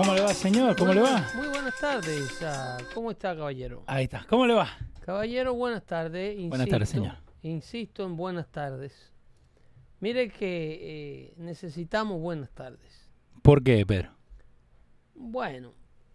[0.00, 0.76] ¿Cómo le va, señor?
[0.78, 1.28] ¿Cómo le va?
[1.36, 2.40] Muy buenas tardes.
[2.94, 3.82] ¿Cómo está, caballero?
[3.86, 4.24] Ahí está.
[4.30, 4.66] ¿Cómo le va?
[5.00, 6.38] Caballero, buenas tardes.
[6.48, 7.16] Buenas tardes, Insisto- señor.
[7.42, 9.12] Insisto en buenas tardes.
[10.00, 10.78] Mire que
[11.28, 13.10] eh, necesitamos buenas tardes.
[13.42, 14.12] ¿Por qué, Pedro?
[15.14, 15.74] Bueno,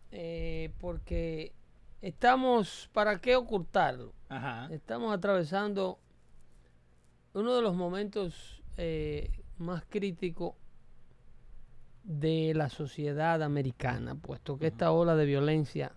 [0.10, 1.54] eh, porque
[2.02, 4.14] estamos, ¿para qué ocultarlo?
[4.30, 4.68] Ajá.
[4.72, 6.00] Estamos atravesando
[7.36, 10.56] uno de los momentos eh, más críticos
[12.06, 15.92] de la sociedad americana, puesto que esta ola de violencia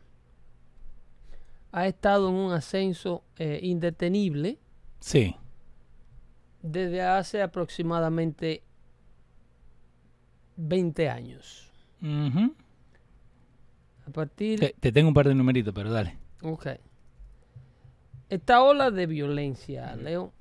[1.71, 4.59] ha estado en un ascenso eh, indetenible
[5.01, 5.37] Sí.
[6.63, 8.63] desde hace aproximadamente
[10.57, 11.71] 20 años.
[14.07, 16.17] A partir te, te tengo un par de numeritos, pero dale.
[16.43, 16.67] Ok.
[18.31, 20.33] Esta ola de violencia, Leo,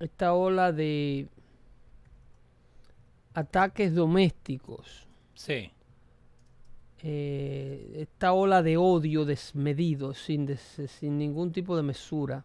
[0.00, 1.28] esta ola de
[3.34, 5.70] ataques domésticos, Sí.
[7.02, 12.44] eh, esta ola de odio desmedido, sin, des- sin ningún tipo de mesura,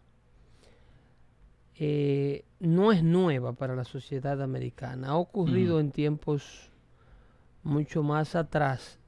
[1.76, 5.08] eh, no es nueva para la sociedad americana.
[5.10, 6.70] Ha ocurrido en tiempos
[7.62, 8.98] mucho más atrás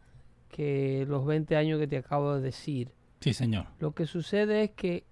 [0.49, 2.93] que los 20 años que te acabo de decir.
[3.21, 3.67] Sí, señor.
[3.79, 5.05] Lo que sucede es que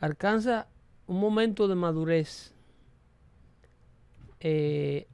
[0.00, 0.66] alcanza
[1.06, 2.52] un momento de madurez
[4.40, 5.06] eh,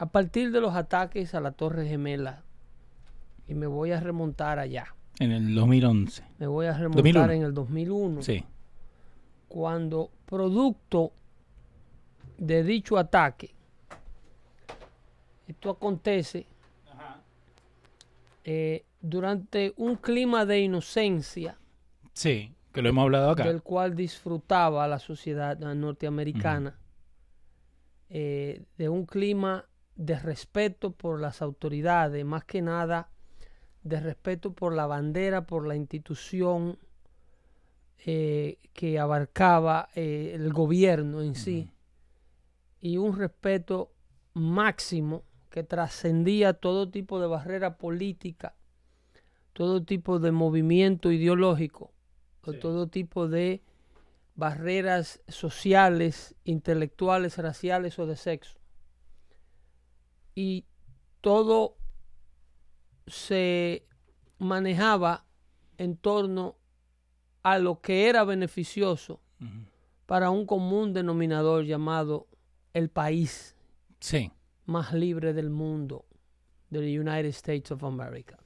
[0.00, 2.42] a partir de los ataques a la Torre Gemela.
[3.46, 4.94] Y me voy a remontar allá.
[5.18, 6.24] En el 2011.
[6.38, 7.32] Me voy a remontar 2001.
[7.32, 8.44] en el 2001, Sí.
[9.48, 11.12] cuando producto
[12.38, 13.54] de dicho ataque,
[15.46, 16.46] esto acontece
[18.44, 21.58] eh, durante un clima de inocencia
[22.14, 22.54] Sí.
[22.72, 23.44] Que lo hemos hablado acá.
[23.44, 26.78] del cual disfrutaba la sociedad norteamericana,
[28.08, 29.66] eh, de un clima
[30.00, 33.10] de respeto por las autoridades, más que nada
[33.82, 36.78] de respeto por la bandera, por la institución
[38.06, 41.70] eh, que abarcaba eh, el gobierno en sí,
[42.80, 43.92] y un respeto
[44.32, 48.54] máximo que trascendía todo tipo de barrera política,
[49.52, 51.92] todo tipo de movimiento ideológico,
[52.46, 53.60] o todo tipo de
[54.34, 58.59] barreras sociales, intelectuales, raciales o de sexo.
[60.34, 60.64] Y
[61.20, 61.76] todo
[63.06, 63.84] se
[64.38, 65.24] manejaba
[65.78, 66.56] en torno
[67.42, 69.20] a lo que era beneficioso
[70.06, 72.28] para un común denominador llamado
[72.74, 73.56] el país
[74.00, 74.30] Sí.
[74.66, 76.04] más libre del mundo,
[76.70, 78.38] the United States of America.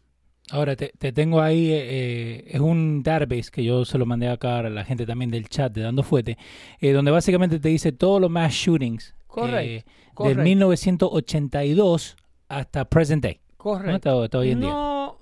[0.51, 4.29] Ahora, te, te tengo ahí, eh, eh, es un database que yo se lo mandé
[4.29, 6.37] acá a la gente también del chat de Dando Fuete,
[6.81, 10.39] eh, donde básicamente te dice todos los mass shootings Correcto, eh, correcto.
[10.39, 12.17] del 1982
[12.49, 13.41] hasta present day.
[13.51, 13.55] ¿no?
[13.57, 14.11] Correcto.
[14.11, 14.69] Hasta, hasta hoy en día.
[14.71, 15.19] No,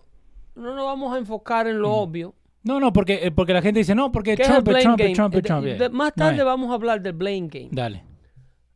[0.55, 2.35] no nos vamos a enfocar en lo obvio.
[2.65, 4.83] No, no, porque, eh, porque la gente dice, no, porque ¿Qué es el Trump, Trump?
[5.15, 5.65] Trump, es De- Trump.
[5.65, 5.89] de- Yeah.
[5.91, 7.69] más tarde vamos a hablar del blame game.
[7.73, 8.05] Dale.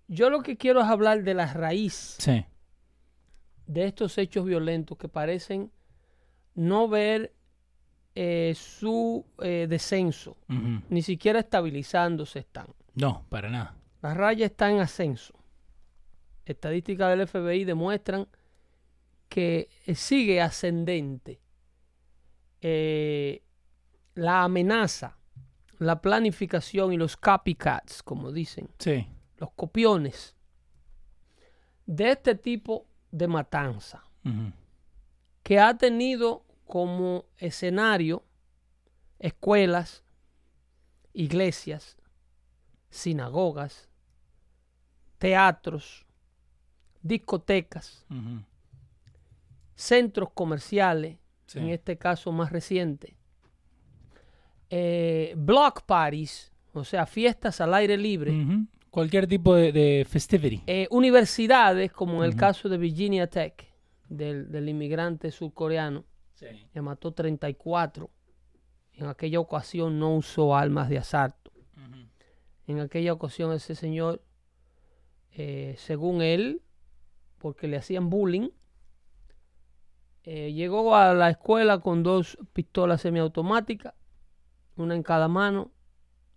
[0.09, 2.45] Yo lo que quiero es hablar de la raíz Sí.
[3.67, 5.71] de estos hechos violentos que parecen
[6.55, 7.33] no ver
[8.19, 10.37] eh, su eh, descenso,
[10.89, 12.67] ni siquiera estabilizándose están.
[12.95, 13.75] No, para nada.
[14.01, 15.35] La raya está en ascenso.
[16.47, 18.27] Estadísticas del FBI demuestran
[19.29, 21.41] que eh, sigue ascendente
[22.61, 23.43] eh,
[24.15, 25.19] la amenaza,
[25.79, 29.07] la planificación y los copycats, como dicen, Sí.
[29.37, 30.35] los copiones
[31.85, 34.03] de este tipo de matanza
[35.45, 38.25] que ha tenido como escenario
[39.21, 40.03] escuelas,
[41.13, 41.97] iglesias,
[42.91, 43.89] sinagogas,
[45.19, 46.06] teatros,
[47.07, 48.05] discotecas,
[49.75, 51.61] centros comerciales, Sí.
[51.61, 53.15] en este caso más reciente,
[54.71, 58.35] eh, block parties, o sea, fiestas al aire libre.
[58.91, 60.63] Cualquier tipo de, de festivity.
[60.67, 63.65] eh, universidades, como en el caso de Virginia Tech,
[64.09, 66.05] del, del inmigrante surcoreano,
[66.73, 68.11] que mató 34.
[68.95, 71.53] En aquella ocasión no usó armas de asalto.
[72.67, 74.21] En aquella ocasión ese señor,
[75.37, 76.61] eh, según él,
[77.47, 78.49] porque le hacían bullying,
[80.25, 83.95] eh, llegó a la escuela con dos pistolas semiautomáticas,
[84.75, 85.71] una en cada mano,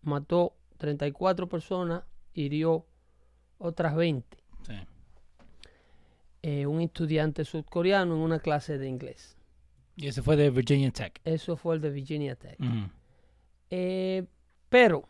[0.03, 2.03] mató 34 personas,
[2.35, 2.85] hirió
[3.57, 4.37] otras 20.
[4.61, 4.73] Sí.
[6.43, 9.35] eh, un estudiante surcoreano en una clase de inglés.
[9.95, 11.19] Y ese fue de Virginia Tech.
[11.25, 12.59] Eso fue el de Virginia Tech.
[13.71, 14.27] Eh,
[14.69, 15.05] pero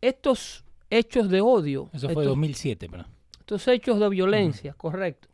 [0.00, 3.04] estos hechos de odio, Eso fue estos, 2007, pero.
[3.42, 5.26] Estos hechos de violencia, correcto,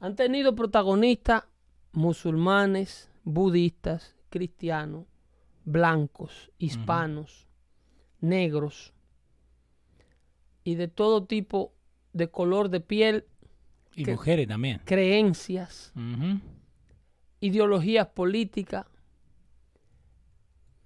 [0.00, 1.44] han tenido protagonistas
[1.92, 5.04] musulmanes, budistas, cristianos,
[5.66, 7.46] blancos, hispanos,
[8.22, 8.94] negros
[10.64, 11.74] y de todo tipo
[12.14, 13.26] de color de piel,
[13.94, 14.80] Y Que- mujeres también.
[14.86, 15.92] creencias,
[17.40, 18.86] ideologías políticas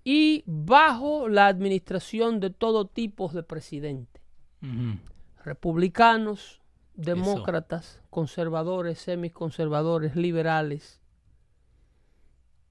[0.02, 4.20] y bajo la administración de todo tipo de presidentes,
[4.62, 4.98] Ujú.
[5.44, 6.60] Republicanos,
[6.94, 11.00] demócratas, conservadores, semiconservadores, liberales,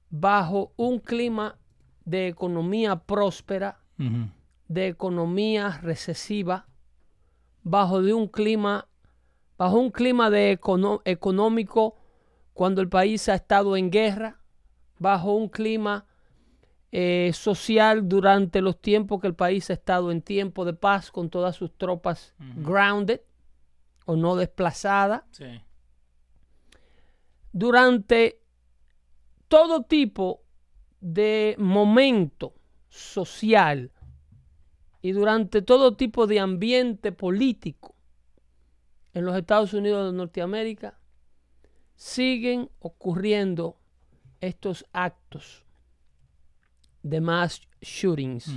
[0.09, 1.57] bajo un clima
[2.05, 3.79] de economía próspera,
[4.67, 6.65] de economía recesiva,
[7.63, 8.87] bajo de un clima,
[9.57, 11.95] bajo un clima de econo- económico
[12.53, 14.39] cuando el país ha estado en guerra,
[14.97, 16.05] bajo un clima
[16.91, 21.29] eh, social durante los tiempos que el país ha estado en tiempo de paz con
[21.29, 23.21] todas sus tropas grounded
[24.05, 25.61] o no desplazadas, Sí.
[27.53, 28.41] durante
[29.47, 30.43] todo tipo
[30.99, 32.53] de momento
[32.89, 33.91] social
[35.01, 37.95] y durante todo tipo de ambiente político
[39.13, 40.97] en los Estados Unidos de Norteamérica,
[41.95, 43.77] siguen ocurriendo
[44.39, 45.65] estos actos
[47.03, 48.51] de mass shootings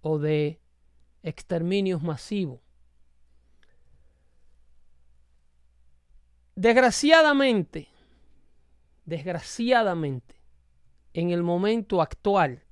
[0.00, 0.60] o de
[1.22, 2.60] exterminios masivos.
[6.56, 7.88] Desgraciadamente,
[9.04, 10.36] desgraciadamente,
[11.12, 12.62] en el momento actual,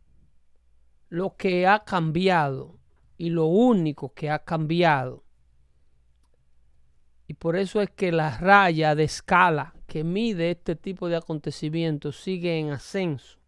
[1.08, 2.78] lo que ha cambiado
[3.18, 5.24] y lo único que ha cambiado,
[7.26, 12.20] y por eso es que la raya de escala que mide este tipo de acontecimientos
[12.20, 13.41] sigue en ascenso.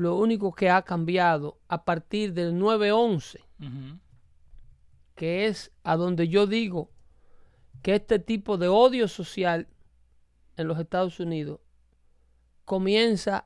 [0.00, 3.98] Lo único que ha cambiado a partir del 9-11 Ujú.
[5.14, 6.90] que es a donde yo digo
[7.82, 9.68] que este tipo de odio social
[10.56, 11.60] en los Estados Unidos
[12.64, 13.44] comienza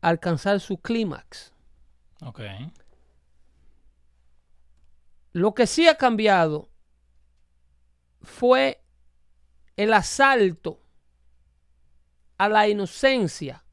[0.00, 1.52] a alcanzar su clímax.
[2.22, 2.40] Ok.
[5.32, 6.68] Lo que sí ha cambiado
[8.22, 8.80] fue
[9.76, 10.80] el asalto
[12.38, 13.64] a la inocencia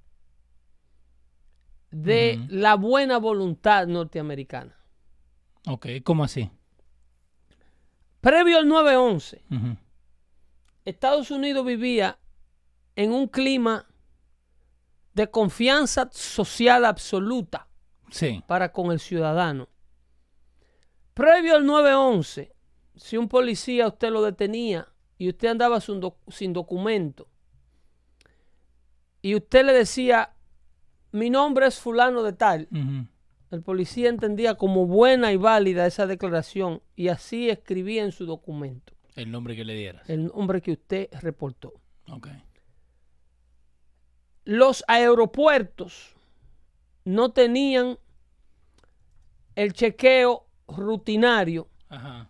[2.04, 4.76] de la buena voluntad norteamericana.
[5.68, 6.50] Ok, ¿cómo así?
[8.22, 9.78] Previo al 9-11, Ujú.
[10.86, 12.18] Estados Unidos vivía
[12.96, 13.86] en un clima
[15.14, 17.68] de confianza social absoluta
[18.10, 18.44] Sí.
[18.48, 19.68] para con el ciudadano.
[21.14, 22.54] Previo al 9-11,
[22.96, 27.28] si un policía usted lo detenía y usted andaba sin, doc- sin documento
[29.22, 30.34] y usted le decía,
[31.12, 32.68] mi nombre es fulano de tal,
[33.52, 38.94] el policía entendía como buena y válida esa declaración y así escribía en su documento
[39.16, 40.10] El nombre que le dieras.
[40.10, 41.74] el nombre que usted reportó.
[42.12, 42.28] Ok.
[44.46, 46.16] los aeropuertos
[47.06, 47.98] no tenían
[49.56, 52.30] el chequeo rutinario Ajá.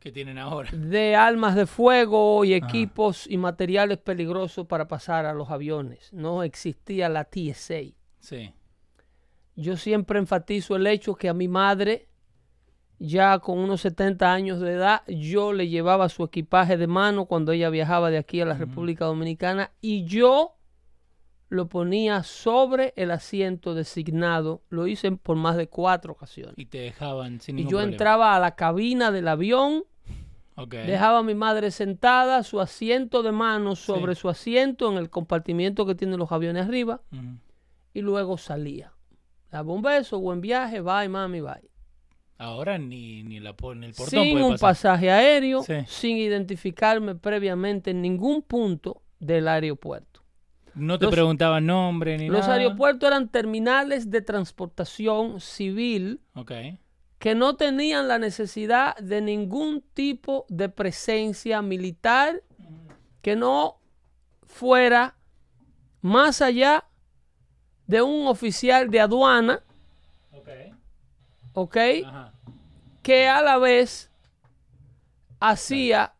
[0.00, 0.70] ¿Qué tienen ahora?
[0.72, 2.66] de armas de fuego y Ajá.
[2.66, 6.12] equipos y materiales peligrosos para pasar a los aviones.
[6.12, 7.80] No existía la TSA.
[8.18, 8.52] Sí.
[9.56, 12.08] Yo siempre enfatizo el hecho que a mi madre,
[12.98, 17.52] ya con unos 70 años de edad, yo le llevaba su equipaje de mano cuando
[17.52, 20.56] ella viajaba de aquí a la República Dominicana y yo
[21.50, 24.62] lo ponía sobre el asiento designado.
[24.70, 26.54] Lo hice por más de cuatro ocasiones.
[26.56, 27.92] Y te dejaban sin Y ningún yo problema.
[27.92, 29.82] entraba a la cabina del avión,
[30.56, 34.20] Dejaba a mi madre sentada, su asiento de mano sobre Sí.
[34.22, 37.00] su asiento en el compartimiento que tienen los aviones arriba,
[37.94, 38.92] y luego salía.
[39.50, 41.70] Daba un beso, buen viaje, bye mami, bye.
[42.38, 44.68] Ahora ni, ni la pone el portón sin puede un pasar.
[44.70, 45.74] pasaje aéreo, Sí.
[45.86, 50.22] sin identificarme previamente en ningún punto del aeropuerto.
[50.74, 52.54] No te Los- preguntaban nombre ni Los nada.
[52.54, 56.52] aeropuertos eran terminales de transportación civil Ok.
[57.20, 62.42] Que no tenían la necesidad de ningún tipo de presencia militar
[63.22, 63.78] que no
[64.42, 65.14] fuera
[66.00, 66.86] más allá
[67.86, 69.62] de un oficial de aduana,
[70.32, 70.48] Ok.
[71.52, 71.76] ¿ok?
[72.06, 72.32] Ajá.
[73.02, 74.10] Que a la vez
[75.40, 76.14] hacía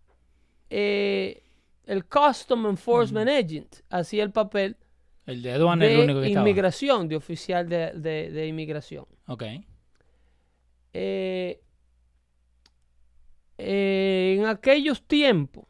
[0.68, 1.42] eh,
[1.86, 4.76] el Custom Enforcement Agent, hacía el papel
[5.26, 6.48] El de aduana es el único de que estaba.
[6.48, 9.06] inmigración, de oficial de, de- de inmigración.
[9.26, 9.44] Ok.
[10.92, 11.60] Eh,
[13.58, 15.64] eh, en aquellos tiempos,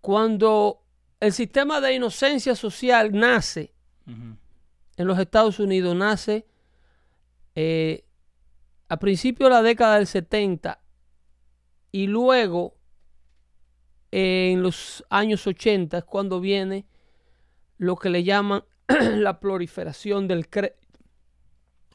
[0.00, 0.82] cuando
[1.20, 3.72] el sistema de inocencia social nace
[4.96, 6.46] en los Estados Unidos, nace
[7.56, 8.04] eh,
[8.88, 10.80] a principios de la década del 70
[11.90, 12.76] y luego
[14.12, 16.86] en los años 80 es cuando viene
[17.78, 20.74] lo que le llaman la proliferación del cre-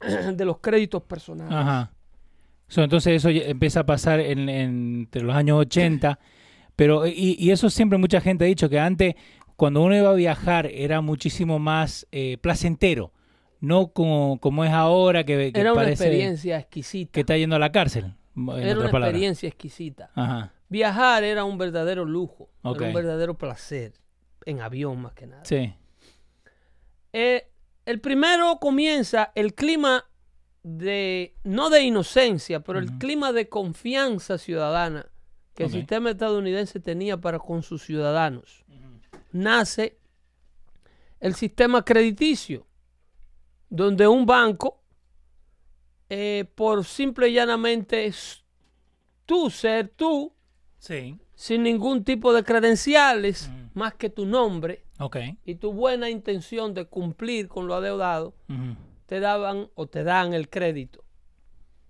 [0.34, 1.54] de los créditos personales.
[1.54, 1.92] Ajá.
[2.68, 6.20] So, entonces eso empieza a pasar en, en- entre los años 80.
[6.76, 9.16] Pero, y, y eso siempre mucha gente ha dicho que antes,
[9.56, 13.12] cuando uno iba a viajar, era muchísimo más eh, placentero.
[13.60, 17.12] No como, como es ahora, que, que Era una parece experiencia exquisita.
[17.12, 18.16] que está yendo a la cárcel.
[18.36, 20.10] En era una experiencia exquisita.
[20.16, 20.54] Ajá.
[20.70, 23.94] Viajar era un verdadero lujo, era un verdadero placer,
[24.46, 25.44] en avión más que nada.
[25.46, 25.74] Sí.
[27.14, 27.51] Eh,
[27.86, 30.06] el primero comienza el clima
[30.64, 35.08] de, no de inocencia, pero el clima de confianza ciudadana
[35.56, 38.64] que el sistema estadounidense tenía para con sus ciudadanos.
[39.32, 39.98] Nace
[41.20, 42.66] el sistema crediticio,
[43.70, 44.82] donde un banco,
[46.10, 48.44] eh, por simple y llanamente es
[49.26, 50.34] tú ser tú,
[50.78, 51.18] Sí.
[51.36, 55.18] sin ningún tipo de credenciales, más que tu nombre, Ok.
[55.46, 58.34] y tu buena intención de cumplir con lo adeudado,
[59.08, 61.04] te daban o te dan el crédito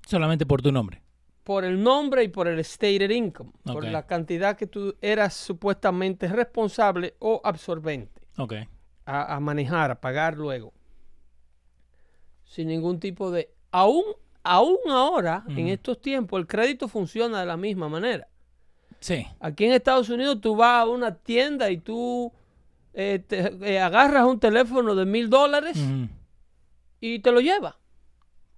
[0.08, 1.01] Solamente por tu nombre.
[1.44, 6.27] por el nombre y por el stated income, por la cantidad que tú eras supuestamente
[6.27, 8.53] responsable o absorbente Ok.
[9.06, 10.72] a, a manejar, a pagar luego.
[12.46, 13.50] Sin ningún tipo de...
[13.72, 14.03] Aún,
[14.44, 18.27] aún ahora, en estos tiempos, el crédito funciona de la misma manera.
[19.00, 19.25] Sí.
[19.39, 22.32] Aquí en Estados Unidos tú vas a una tienda y tú
[22.93, 25.77] eh, te- eh, agarras un teléfono de mil dólares
[27.00, 27.75] y te lo llevas.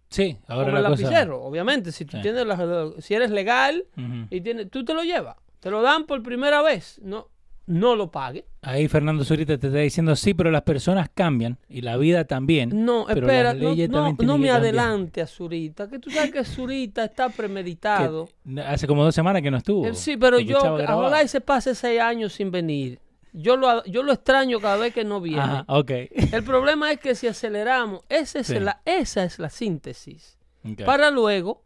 [0.09, 0.37] Sí.
[0.47, 1.91] Ahora el la cosa- lapicero, obviamente.
[1.91, 2.23] Si tú Sí.
[2.23, 3.85] tienes la- si eres legal
[4.29, 5.37] y tienes, tú te lo llevas.
[5.59, 6.99] Te lo dan por primera vez.
[7.03, 7.29] No,
[7.65, 8.43] no lo pagues.
[8.61, 12.85] Ahí Fernando Zurita te está diciendo sí, pero las personas cambian y la vida también.
[12.85, 14.57] No, Pero espera, no, no, me cambiar.
[14.57, 18.27] adelante a Zurita, que tú sabes que Zurita está premeditado.
[18.45, 19.85] Que hace como dos semanas que no estuvo.
[19.87, 22.99] Eh, Sí, pero yo, ojalá y se pase seis años sin venir.
[23.33, 25.41] Yo lo, yo lo extraño cada vez que no viene.
[25.41, 25.89] Ajá, ok.
[26.31, 28.59] El problema es que si aceleramos, esa es, Sí.
[28.59, 30.37] la, esa es la síntesis.
[30.85, 31.65] Para luego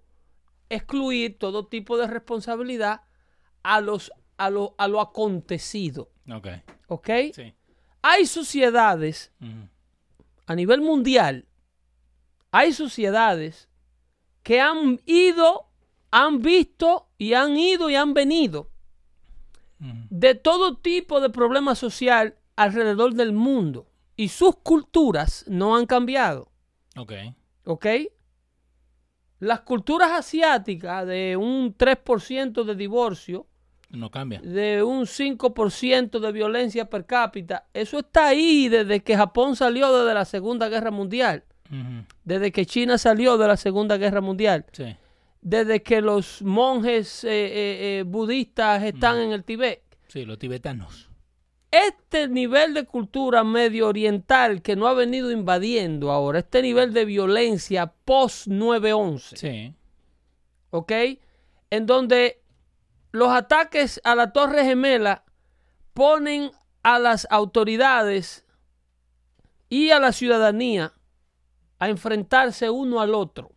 [0.69, 3.01] excluir todo tipo de responsabilidad
[3.63, 6.09] a, los, a, lo, a lo acontecido.
[6.33, 6.47] Ok.
[6.87, 7.09] ¿Ok?
[7.33, 7.53] Sí.
[8.01, 9.33] Hay sociedades
[10.45, 11.45] a nivel mundial,
[12.51, 13.67] hay sociedades
[14.43, 15.67] que han ido,
[16.11, 18.69] han visto y han ido y han venido
[19.79, 26.51] De todo tipo de problema social alrededor del mundo y sus culturas no han cambiado.
[26.95, 27.13] Ok.
[27.65, 27.85] ¿Ok?
[29.39, 33.45] Las culturas asiáticas de un 3% de divorcio,
[33.91, 34.41] No cambia.
[34.41, 40.15] de un 5% de violencia per cápita, eso está ahí desde que Japón salió desde
[40.15, 41.43] la Segunda Guerra Mundial,
[42.23, 44.95] desde que China salió de la Segunda Guerra Mundial, Sí.
[45.41, 49.83] Desde que los monjes eh, eh, eh, budistas están en el Tibet.
[50.07, 51.09] Sí, los tibetanos.
[51.69, 57.05] Este nivel de cultura medio oriental que no ha venido invadiendo ahora, este nivel de
[57.05, 59.73] violencia post 9-11, Sí.
[60.69, 60.91] ¿ok?
[61.69, 62.41] En donde
[63.11, 65.25] los ataques a la Torre Gemela
[65.93, 66.51] ponen
[66.83, 68.45] a las autoridades
[69.69, 70.93] y a la ciudadanía
[71.79, 73.51] a enfrentarse uno al otro,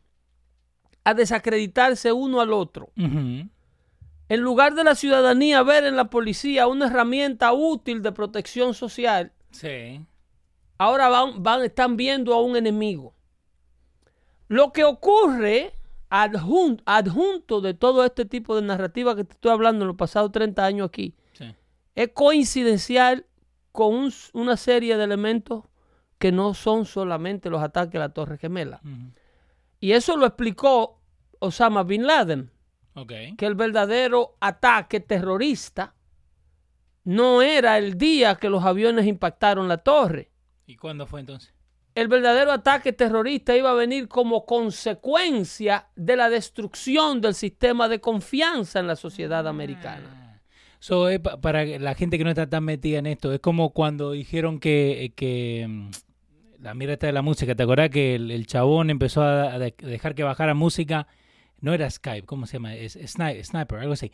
[1.04, 2.90] a desacreditarse uno al otro.
[2.96, 9.32] En lugar de la ciudadanía ver en la policía una herramienta útil de protección social,
[9.50, 10.00] Sí.
[10.78, 13.14] ahora van, van, están viendo a un enemigo.
[14.48, 15.72] Lo que ocurre
[16.10, 20.32] adjun- adjunto de todo este tipo de narrativa que te estoy hablando en los pasados
[20.32, 21.54] 30 años aquí, Sí.
[21.94, 23.26] es coincidencial
[23.72, 25.64] con un- una serie de elementos
[26.18, 28.80] que no son solamente los ataques a la Torre Gemela.
[29.80, 31.00] Y eso lo explicó
[31.38, 32.50] Osama Bin Laden,
[32.94, 33.12] Ok.
[33.38, 35.94] que el verdadero ataque terrorista
[37.04, 40.30] no era el día que los aviones impactaron la torre.
[40.66, 41.54] ¿Y cuándo fue entonces?
[41.94, 48.00] El verdadero ataque terrorista iba a venir como consecuencia de la destrucción del sistema de
[48.00, 50.08] confianza en la sociedad americana.
[50.12, 50.40] Ah.
[50.78, 53.70] So, eh, pa- para la gente que no está tan metida en esto, es como
[53.72, 55.90] cuando dijeron que, que mm,
[56.60, 59.58] la mierda esta de la música, ¿te acordás que el, el chabón empezó a, a
[59.58, 61.06] de- dejar que bajara música?
[61.60, 62.74] No era Skype, ¿cómo se llama?
[62.74, 64.12] Es, Sni- Sniper, algo así.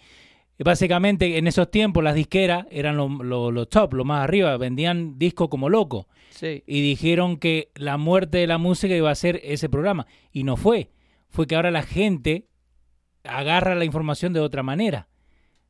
[0.59, 4.57] Y Básicamente, en esos tiempos, las disqueras eran los lo, lo top, lo más arriba,
[4.57, 6.09] vendían discos como loco.
[6.31, 6.63] Sí.
[6.67, 10.07] Y dijeron que la muerte de la música iba a ser ese programa.
[10.33, 10.91] Y no fue.
[11.29, 12.47] Fue que ahora la gente
[13.25, 15.09] agarra la información de otra manera.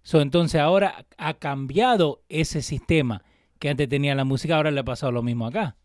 [0.03, 3.25] So, entonces ahora ha cambiado ese sistema
[3.59, 5.77] que antes tenía la música, ahora le ha pasado lo mismo acá.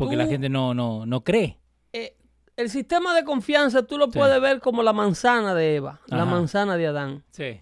[0.00, 1.58] Porque la gente no, no, no cree.
[1.92, 2.16] Eh,
[2.56, 4.18] el sistema de confianza tú lo Sí.
[4.18, 7.24] puedes ver como la manzana de Eva, la manzana de Adán.
[7.30, 7.60] Sí.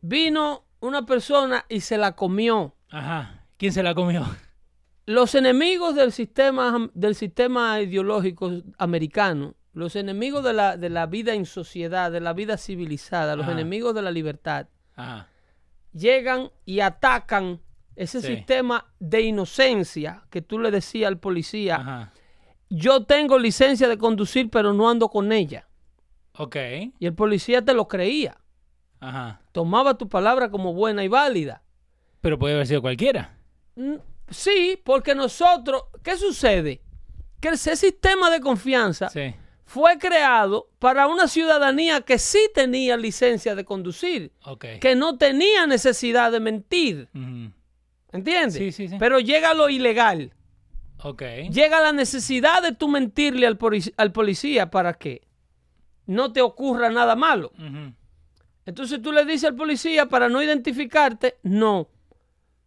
[0.00, 2.74] Vino una persona y se la comió.
[2.90, 3.44] Ajá.
[3.56, 4.24] ¿Quién se la comió?
[5.06, 11.34] Los enemigos del sistema, del sistema ideológico americano, los enemigos de la, de la vida
[11.34, 15.28] en sociedad, de la vida civilizada, los enemigos de la libertad, Ajá.
[15.92, 17.60] llegan y atacan
[18.02, 18.28] ese Sí.
[18.36, 22.12] sistema de inocencia que tú le decías al policía, Ajá.
[22.68, 25.68] yo tengo licencia de conducir pero no ando con ella.
[26.36, 26.56] Ok.
[26.98, 28.38] Y el policía te lo creía,
[29.00, 29.40] Ajá.
[29.52, 31.62] tomaba tu palabra como buena y válida.
[32.20, 33.36] Pero puede haber sido cualquiera.
[34.28, 36.80] Sí, porque nosotros, ¿qué sucede?
[37.40, 39.34] Que ese sistema de confianza Sí.
[39.64, 44.64] fue creado para una ciudadanía que sí tenía licencia de conducir, Ok.
[44.80, 47.52] que no tenía necesidad de mentir, Ujú.
[48.12, 48.54] ¿Entiendes?
[48.54, 48.96] Sí, sí, sí.
[48.98, 50.32] Pero llega lo ilegal,
[51.02, 51.22] Ok.
[51.50, 55.22] llega la necesidad de tú mentirle al, polic- al policía para que
[56.06, 57.52] no te ocurra nada malo.
[58.66, 61.88] Entonces tú le dices al policía para no identificarte, no,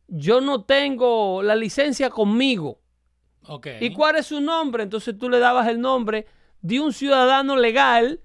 [0.07, 2.79] yo no tengo la licencia conmigo.
[3.47, 3.67] Ok.
[3.81, 4.83] ¿Y cuál es su nombre?
[4.83, 6.25] Entonces tú le dabas el nombre
[6.61, 8.21] de un ciudadano legal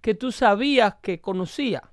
[0.00, 1.89] que tú sabías que conocía,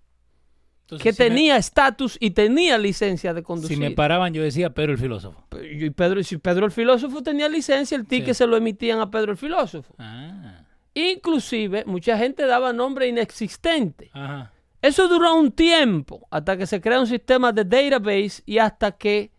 [0.87, 3.77] Entonces, que si tenía estatus y tenía licencia de Si conducir.
[3.77, 5.43] me paraban, yo decía Pedro el filósofo.
[5.61, 8.33] y Pedro, si Pedro el filósofo tenía licencia, el ticket Sí.
[8.35, 9.93] se lo emitían a Pedro el filósofo.
[9.97, 10.63] Ah.
[10.93, 14.09] Inclusive, mucha gente daba nombre inexistente.
[14.13, 14.53] Ajá.
[14.81, 19.31] Eso duró un tiempo hasta que se crea un sistema de database y hasta que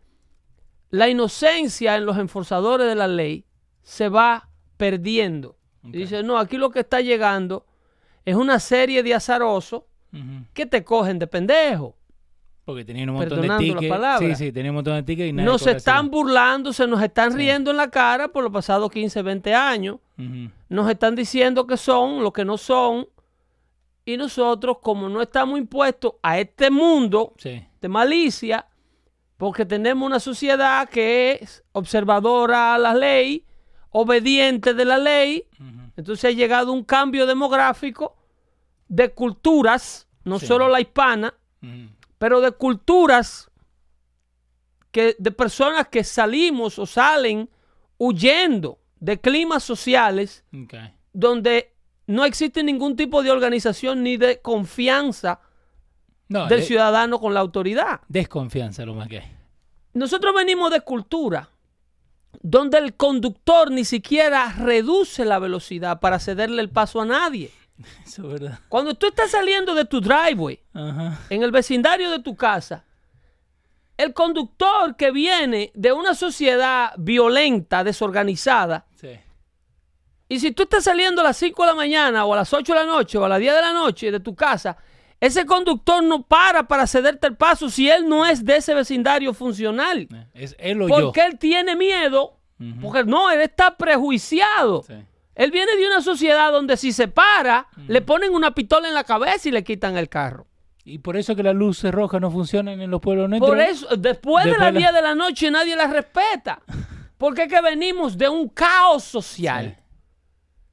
[0.91, 3.45] la inocencia en los enforzadores de la ley
[3.83, 5.57] se va perdiendo.
[5.85, 7.65] Y dice, no, aquí lo que está llegando
[8.25, 9.85] es una serie de azarosos
[10.55, 11.95] Que te cogen de pendejo.
[12.65, 13.97] Porque tenían un montón de tickets.
[14.19, 17.33] Sí, sí, tenían un montón de tickets y nadie Nos están burlando, se nos están
[17.33, 17.39] Sí.
[17.39, 19.97] riendo en la cara por los pasados 15, 20 años.
[20.69, 23.09] Nos están diciendo que son lo que no son.
[24.05, 27.63] Y nosotros, como no estamos impuestos a este mundo Sí.
[27.81, 28.67] de malicia,
[29.39, 33.45] porque tenemos una sociedad que es observadora a la ley,
[33.91, 35.45] obediente de la ley,
[35.97, 38.15] entonces ha llegado un cambio demográfico
[38.89, 40.47] de culturas, no Sí.
[40.47, 41.35] solo la hispana,
[42.19, 43.51] pero de culturas
[44.91, 47.49] que de personas que salimos o salen
[47.99, 50.45] huyendo de climas sociales
[51.13, 51.75] donde
[52.07, 55.41] no existe ningún tipo de organización ni de confianza
[56.29, 58.01] No, del de- ciudadano con la autoridad.
[58.09, 59.33] desconfianza lo más que hay.
[59.95, 61.51] Nosotros venimos de cultura
[62.41, 67.51] donde el conductor ni siquiera reduce la velocidad para cederle el paso a nadie.
[68.07, 68.59] Eso es verdad.
[68.69, 71.19] Cuando tú estás saliendo de tu driveway, Ajá.
[71.31, 72.85] en el vecindario de tu casa,
[73.97, 79.09] el conductor que viene de una sociedad violenta, desorganizada, Sí.
[80.29, 82.73] y si tú estás saliendo a las 5 de la mañana o a las 8
[82.75, 84.77] de la noche o a las 10 de la noche de tu casa,
[85.21, 89.35] ese conductor no para para cederte el paso si él no es de ese vecindario
[89.35, 90.07] funcional.
[90.13, 90.95] Eh, Es él o yo.
[91.07, 92.81] Porque él tiene miedo, Ujú.
[92.81, 94.85] porque no, él está prejuiciado.
[94.87, 94.95] Sí.
[95.39, 99.05] Él viene de una sociedad donde si se para, le ponen una pistola en la
[99.05, 100.47] cabeza y le quitan el carro.
[100.85, 103.49] Y por eso que las luces rojas no funcionan en los pueblos nuestros.
[103.51, 106.61] Por eso, después de las la- 10 de la noche nadie las respeta.
[107.17, 109.77] Porque es que venimos de un caos social.
[109.79, 109.83] Sí.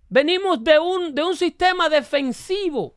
[0.09, 2.95] Venimos de un, de un sistema defensivo.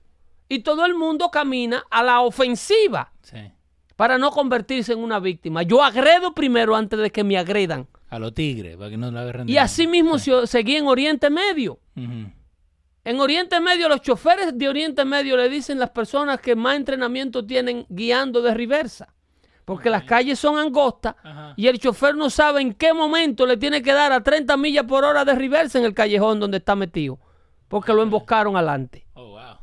[0.48, 3.52] Y todo el mundo camina a la ofensiva Sí.
[3.96, 5.62] para no convertirse en una víctima.
[5.62, 7.87] Yo agredo primero antes de que me agredan.
[8.11, 9.49] A los tigres, para que no la agarren.
[9.49, 11.79] Y así mismo se- seguí en Oriente Medio.
[13.05, 17.44] En Oriente Medio, los choferes de Oriente Medio le dicen las personas que más entrenamiento
[17.44, 19.14] tienen guiando de reversa.
[19.64, 21.53] Porque las calles son angostas Ajá.
[21.57, 24.85] y el chofer no sabe en qué momento le tiene que dar a 30 millas
[24.85, 27.18] por hora de reversa en el callejón donde está metido.
[27.68, 29.07] Porque lo emboscaron adelante.
[29.12, 29.59] Oh, wow.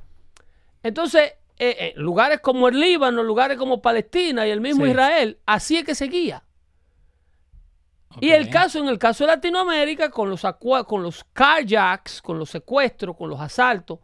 [0.83, 4.91] Entonces, eh, eh, lugares como el Líbano, lugares como Palestina y el mismo Sí.
[4.91, 5.95] Israel, así es que
[8.21, 10.43] Y el caso, en el caso de Latinoamérica, con los,
[10.87, 13.99] con los carjacks, con los secuestros, con los asaltos,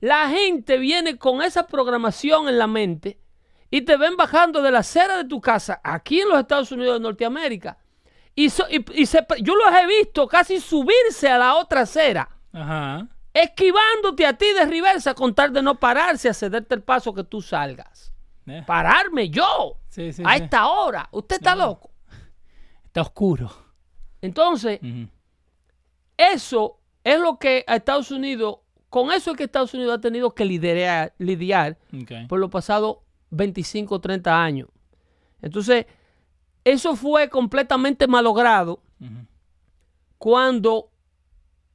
[0.00, 3.18] la gente viene con esa programación en la mente
[3.70, 6.94] y te ven bajando de la acera de tu casa aquí en los Estados Unidos
[6.94, 7.78] de Norteamérica.
[8.34, 12.28] Y, so- y- y se- yo los he visto casi subirse a la otra acera,
[12.52, 13.06] Ajá.
[13.32, 17.24] esquivándote a ti de reversa con tal de no pararse a cederte el paso que
[17.24, 18.12] tú salgas.
[18.46, 20.42] Eh, Pararme yo Sí, sí, a sí.
[20.44, 21.08] esta hora.
[21.10, 21.90] Usted está loco.
[22.96, 23.50] Está oscuro.
[24.22, 24.80] Entonces,
[26.16, 30.34] eso es lo que a Estados Unidos, con eso es que Estados Unidos ha tenido
[30.34, 31.76] que liderar- lidiar
[32.26, 32.96] por los pasados
[33.28, 34.70] 25 o 30 años.
[35.42, 35.84] Entonces,
[36.64, 38.80] eso fue completamente malogrado
[40.16, 40.90] cuando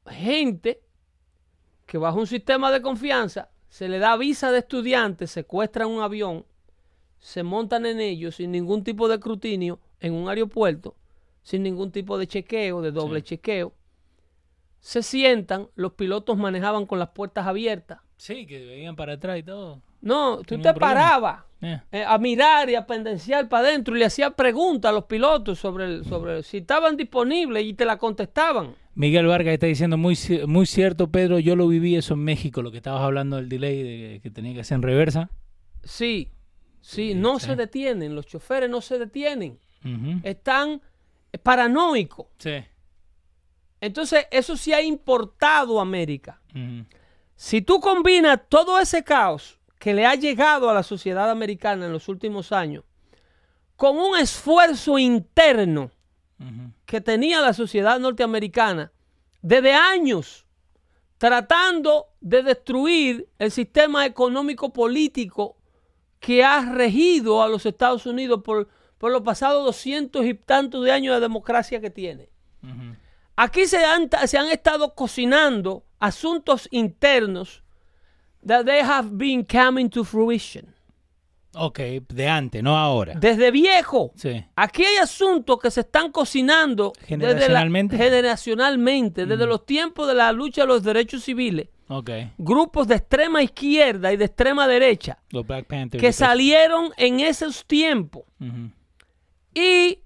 [0.09, 0.81] gente
[1.85, 6.47] que bajo un sistema de confianza se le da visa de estudiante, secuestran un avión,
[7.19, 10.95] se montan en ellos sin ningún tipo de escrutinio en un aeropuerto,
[11.41, 13.25] sin ningún tipo de chequeo, de doble Sí.
[13.27, 13.73] chequeo.
[14.79, 17.99] Se sientan, los pilotos manejaban con las puertas abiertas.
[18.17, 19.81] Sí, que veían para atrás y todo.
[20.01, 24.05] No, tú te parabas Eh, eh, a mirar y a pendenciar para adentro y le
[24.05, 28.73] hacía preguntas a los pilotos sobre, el- sobre si estaban disponibles y te la contestaban.
[28.95, 31.37] Miguel Vargas está diciendo muy, muy cierto, Pedro.
[31.37, 34.55] Yo lo viví eso en México, lo que estabas hablando del delay de que tenía
[34.55, 35.29] que hacer en reversa.
[35.83, 36.31] Sí,
[36.81, 37.45] sí, Sí, no sí.
[37.45, 39.59] se detienen, los choferes no se detienen,
[40.23, 40.81] están
[41.39, 42.27] paranoicos.
[42.37, 42.63] Sí.
[43.79, 46.39] Entonces, eso sí ha importado a América.
[47.35, 51.91] Si tú combinas todo ese caos que le ha llegado a la sociedad americana en
[51.91, 52.83] los últimos años
[53.75, 55.89] con un esfuerzo interno
[56.85, 58.91] que tenía la sociedad norteamericana
[59.41, 60.45] desde años
[61.17, 65.57] tratando de destruir el sistema económico político
[66.19, 68.69] que ha regido a los Estados Unidos por,
[69.01, 72.29] por los pasados doscientos y tantos de años de democracia que tiene.
[73.35, 77.63] Aquí se han, se han estado cocinando asuntos internos
[78.45, 80.67] that they have been coming to fruition.
[81.55, 83.15] Ok, de antes, no ahora.
[83.15, 84.13] Desde viejo.
[84.15, 84.45] Sí.
[84.55, 87.97] Aquí hay asuntos que se están cocinando desde la- Generacionalmente.
[87.97, 91.67] generacionalmente, desde los tiempos de la lucha de los derechos civiles.
[91.89, 92.09] Ok.
[92.37, 95.99] Grupos de extrema izquierda y de extrema derecha Los Black Panthers.
[96.01, 98.69] que salieron en esos tiempos Ujú.
[99.53, 100.03] Y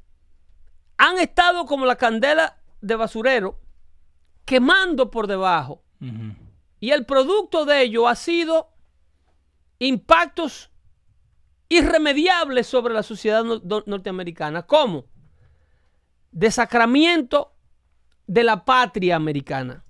[0.97, 3.59] han estado como la candela de basurero
[4.45, 5.81] quemando por debajo.
[6.79, 8.69] Y el producto de ello ha sido
[9.79, 10.69] impactos
[11.69, 14.63] irremediables sobre la sociedad no- norteamericana.
[14.63, 15.05] ¿Cómo?
[16.31, 17.53] Desacramiento
[18.27, 19.83] de la patria americana.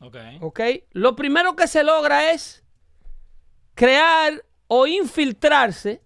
[0.00, 0.16] Ok.
[0.40, 0.60] ¿Ok?
[0.92, 2.64] Lo primero que se logra es
[3.74, 6.02] crear o infiltrarse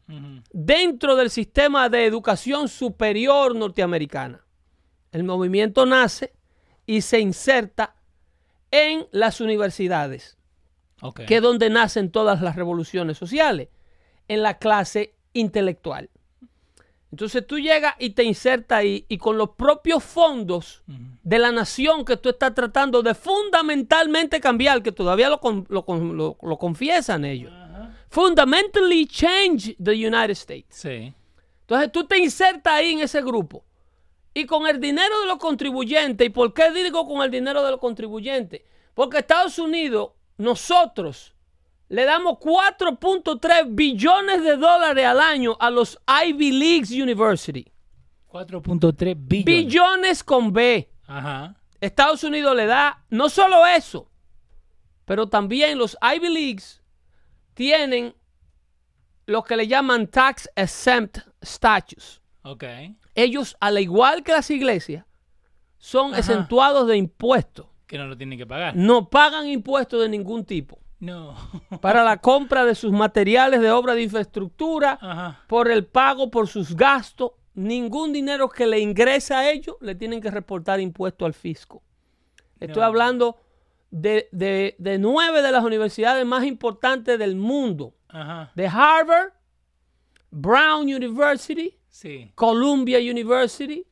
[0.53, 4.45] dentro del sistema de educación superior norteamericana.
[5.13, 6.33] El movimiento nace
[6.87, 7.95] y se inserta
[8.71, 10.37] en las universidades,
[11.27, 13.69] que es donde nacen todas las revoluciones sociales,
[14.29, 16.11] en la clase intelectual.
[17.11, 20.85] Entonces tú llegas y te insertas ahí y con los propios fondos
[21.25, 26.37] de la nación que tú estás tratando de fundamentalmente cambiar, que todavía lo, lo lo-
[26.41, 27.53] lo confiesan ellos.
[28.11, 30.77] Fundamentally change the United States.
[30.77, 31.15] Sí.
[31.63, 33.65] Entonces tú te insertas ahí en ese grupo.
[34.35, 37.71] Y con el dinero de los contribuyentes, ¿y por qué digo con el dinero de
[37.71, 38.63] los contribuyentes?
[38.95, 41.35] Porque Estados Unidos, nosotros,
[41.89, 47.71] le damos 4.3 billones de dólares al año a los Ivy Leagues University.
[48.29, 49.45] 4.3 billones.
[49.45, 50.89] Billones con B.
[51.07, 51.57] Ajá.
[51.81, 54.11] Estados Unidos le da no solo eso,
[55.05, 56.80] pero también los Ivy Leagues
[57.61, 58.15] tienen
[59.27, 62.23] lo que le llaman tax exempt status.
[62.43, 62.65] Ok.
[63.15, 65.05] Ellos, al igual que las iglesias,
[65.77, 66.21] son Ajá.
[66.21, 67.67] exentuados de impuestos.
[67.87, 68.75] Que no lo tienen que pagar.
[68.77, 71.35] No pagan impuestos de ningún tipo No.
[71.83, 75.45] para la compra de sus materiales de obra de infraestructura, Ajá.
[75.47, 77.33] por el pago por sus gastos.
[77.53, 81.83] Ningún dinero que le ingresa a ellos le tienen que reportar impuesto al fisco.
[82.59, 82.87] Estoy No.
[82.87, 83.37] hablando
[83.91, 87.95] de, de- de nueve de las universidades más importantes del mundo.
[88.09, 88.53] Ajá.
[88.55, 89.33] De Harvard,
[90.31, 92.31] Brown University, Sí.
[92.35, 93.85] Columbia University.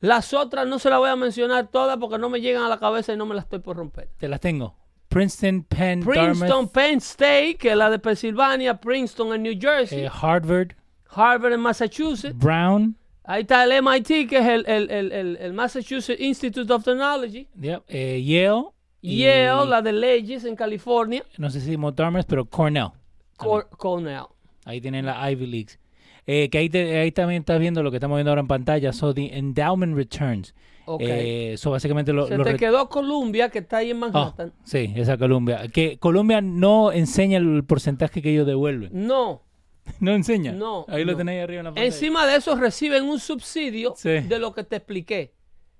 [0.00, 2.78] Las otras no se las voy a mencionar todas porque no me llegan a la
[2.78, 4.10] cabeza y no me las estoy por romper.
[4.18, 4.76] Te las tengo.
[5.08, 10.00] Princeton, Penn, Princeton, Dartmouth, Penn State, que es la de Pensilvania, Princeton en New Jersey,
[10.04, 10.72] eh, Harvard,
[11.08, 12.36] Harvard en Massachusetts.
[12.38, 16.84] Brown, Ahí está el MIT, que es el, el- el- el- el Massachusetts Institute of
[16.84, 17.48] Technology.
[17.58, 18.66] yep, eh, Yale.
[19.02, 21.24] Yale, la de leyes en California.
[21.38, 22.88] No sé si Dartmouth, pero Cornell.
[23.36, 24.24] Cor- Cornell.
[24.64, 25.78] Ahí tienen la Ivy Leagues.
[26.26, 28.92] Eh, que ahí, te- ahí también estás viendo lo que estamos viendo ahora en pantalla.
[28.92, 30.54] So, the endowment returns.
[30.86, 31.02] Ok.
[31.04, 34.52] Eh, so, básicamente lo, Se lo te quedó Columbia, que está ahí en Oh, Manhattan.
[34.64, 35.68] sí, esa Colombia.
[35.68, 38.90] Que Colombia no enseña el porcentaje que ellos devuelven.
[38.92, 39.42] No.
[40.00, 40.50] No enseña.
[40.50, 41.86] No, Ahí lo tenéis arriba en la pantalla.
[41.86, 44.08] Encima de eso reciben un subsidio Sí.
[44.18, 45.32] de lo que te expliqué.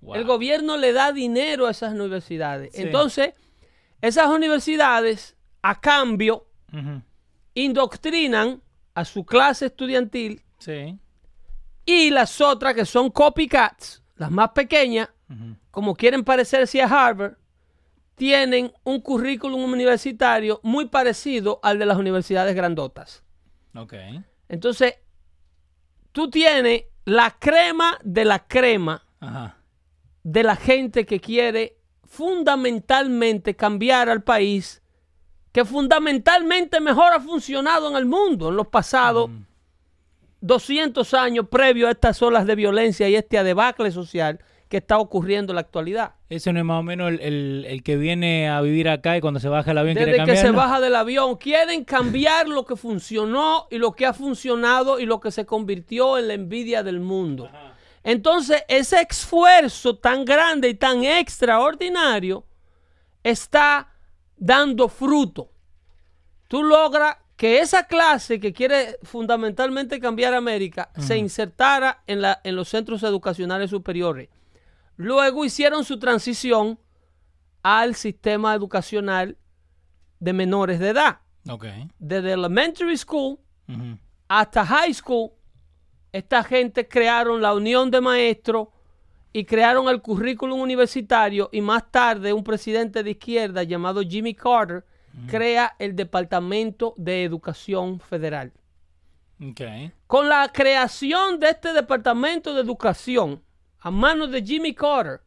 [0.07, 0.15] Wow.
[0.15, 2.71] El gobierno le da dinero a esas universidades.
[2.75, 2.83] Sí.
[2.83, 3.35] Entonces,
[4.01, 6.47] esas universidades, a cambio,
[7.55, 8.63] indoctrinan
[8.95, 10.99] a su clase estudiantil Sí.
[11.85, 15.09] y las otras que son copycats, las más pequeñas,
[15.71, 17.35] como quieren parecerse a Harvard,
[18.15, 23.23] tienen un currículum universitario muy parecido al de las universidades grandotas.
[23.75, 23.95] Ok.
[24.49, 24.95] Entonces,
[26.13, 29.57] tú tienes la crema de la crema Ajá.
[30.29, 34.83] De la gente que quiere fundamentalmente cambiar al país,
[35.53, 39.31] que fundamentalmente mejor ha funcionado en el mundo en los pasados
[40.41, 45.53] 200 años previo a estas olas de violencia y este debacle social que está ocurriendo
[45.53, 46.15] en la actualidad.
[46.29, 49.21] Ese no es más o menos el, el- el que viene a vivir acá y
[49.21, 52.65] cuando se baja el avión quiere Desde que se baja del avión, quieren cambiar lo
[52.65, 56.83] que funcionó y lo que ha funcionado y lo que se convirtió en la envidia
[56.83, 57.49] del mundo.
[58.07, 62.47] Entonces, ese esfuerzo tan grande y tan extraordinario
[63.25, 63.93] está
[64.37, 65.51] dando fruto.
[66.47, 72.55] Tú logras que esa clase que quiere fundamentalmente cambiar América se insertara en, la, en
[72.55, 74.29] los centros educacionales superiores.
[74.95, 76.79] Luego hicieron su transición
[77.65, 79.37] al sistema educacional
[80.21, 81.19] de menores de edad.
[81.99, 83.41] Desde elementary school
[84.29, 85.33] hasta high school,
[86.17, 88.69] esta gente crearon la unión de maestros
[89.35, 94.87] y crearon el currículum universitario y más tarde un presidente de izquierda llamado Jimmy Carter
[95.29, 98.51] crea el Departamento de Educación Federal.
[99.43, 99.61] Ok.
[100.07, 103.43] Con la creación de este Departamento de Educación
[103.81, 105.21] a manos de Jimmy Carter,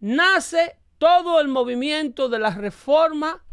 [0.00, 3.44] nace todo el movimiento de la reforma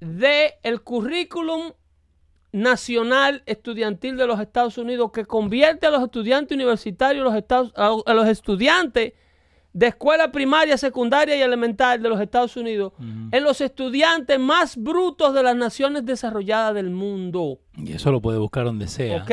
[0.00, 1.72] del currículum
[2.52, 8.12] nacional estudiantil de los Estados Unidos que convierte a los estudiantes universitarios, los Estados- a,
[8.14, 9.12] los estudiantes
[9.72, 15.32] de escuela primaria, secundaria y elemental de los Estados Unidos en los estudiantes más brutos
[15.32, 17.60] de las naciones desarrolladas del mundo.
[17.76, 19.22] Y eso lo puede buscar donde sea.
[19.22, 19.30] ¿Ok?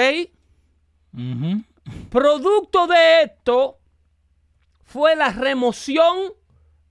[2.09, 3.79] Producto de esto
[4.83, 6.17] fue la remoción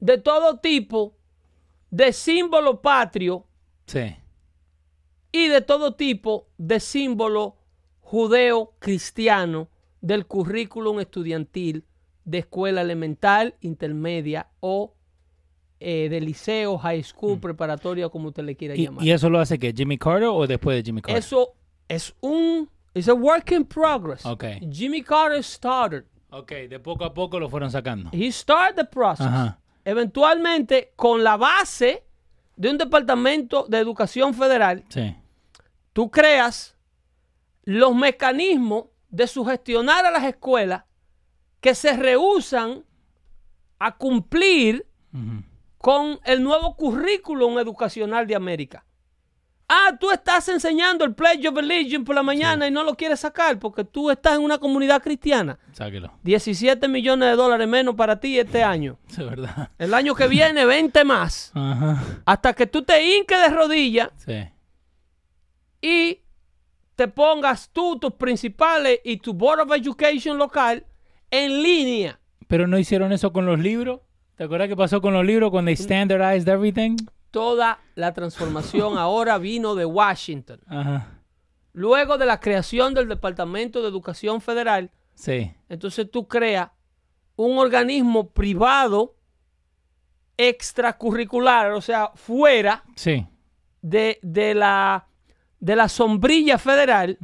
[0.01, 1.15] de todo tipo
[1.91, 3.47] de símbolo patrio
[3.87, 4.17] Sí.
[5.45, 7.57] Y de todo tipo de símbolo
[8.01, 9.69] judeo-cristiano
[10.01, 11.85] del currículum estudiantil
[12.25, 14.95] de escuela elemental, intermedia o
[15.79, 19.05] eh, de liceo, high school, preparatoria, como usted le quiera ¿Y, llamar.
[19.05, 21.19] y eso lo hace que Jimmy Carter o después de Jimmy Carter?
[21.19, 21.55] Eso
[21.89, 24.25] es un es a work in progress.
[24.25, 24.45] Ok.
[24.73, 26.05] Jimmy Carter started.
[26.31, 28.09] Ok, de poco a poco lo fueron sacando.
[28.13, 29.27] He started the process.
[29.27, 29.61] Ajá.
[29.85, 32.05] Eventualmente, con la base
[32.57, 35.15] de un departamento de educación federal, Sí.
[35.97, 36.77] Tú creas
[37.65, 40.85] los mecanismos de sugestionar a las escuelas
[41.63, 42.85] que se rehusan
[43.79, 44.87] a cumplir
[45.79, 48.85] con el nuevo currículum educacional de América.
[49.71, 53.21] Ah, tú estás enseñando el Pledge of Allegiance por la mañana y no lo quieres
[53.21, 55.59] sacar porque tú estás en una comunidad cristiana.
[55.73, 56.13] Sáquelo.
[56.25, 58.99] 17 millones de dólares menos para ti este año.
[59.09, 59.71] Es verdad.
[59.79, 61.53] El año que viene, 20 más.
[61.55, 62.05] Ajá.
[62.27, 64.47] Hasta que tú te hinques de rodillas Sí.
[65.81, 66.23] Y
[66.95, 70.87] te pongas tú, tus principales y tu Board of Education local
[71.31, 72.19] en línea.
[72.49, 74.01] Pero no hicieron eso con los libros.
[74.37, 76.97] ¿Te acuerdas qué pasó con los libros cuando they standardized everything?
[77.31, 80.61] Toda la transformación ahora vino de Washington.
[80.67, 81.21] Ajá.
[81.73, 85.53] Luego de la creación del Departamento de Educación Federal, Sí.
[85.69, 86.71] entonces tú creas
[87.37, 89.15] un organismo privado
[90.37, 93.27] extracurricular, o sea, fuera Sí.
[93.83, 95.07] de, de la,
[95.61, 97.19] de la sombrilla federal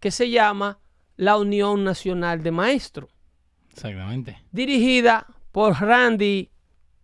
[0.00, 0.78] que se llama
[1.16, 3.10] la Unión Nacional de Maestros,
[3.72, 4.38] Exactamente.
[4.52, 6.50] dirigida por Randy,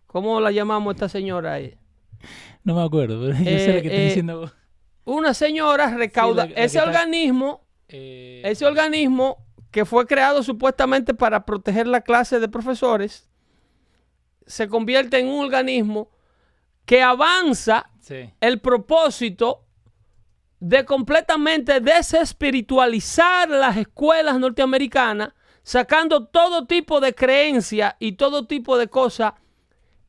[0.07, 1.53] ¿cómo la llamamos esta señora?
[1.53, 1.77] ahí?
[2.63, 4.53] No me acuerdo, pero yo sé Eh, lo que estás eh, diciendo vos.
[5.05, 10.43] Una señora recauda la- la que ese está- organismo, Eh, ese organismo que fue creado
[10.43, 13.29] supuestamente para proteger la clase de profesores,
[14.45, 16.09] se convierte en un organismo
[16.85, 18.29] que avanza Sí.
[18.41, 19.65] el propósito
[20.61, 28.87] de completamente desespiritualizar las escuelas norteamericanas, sacando todo tipo de creencias y todo tipo de
[28.87, 29.33] cosas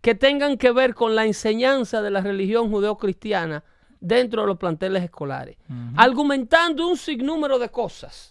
[0.00, 3.64] que tengan que ver con la enseñanza de la religión judeocristiana
[4.00, 5.56] dentro de los planteles escolares,
[5.96, 8.30] argumentando un sinnúmero de cosas,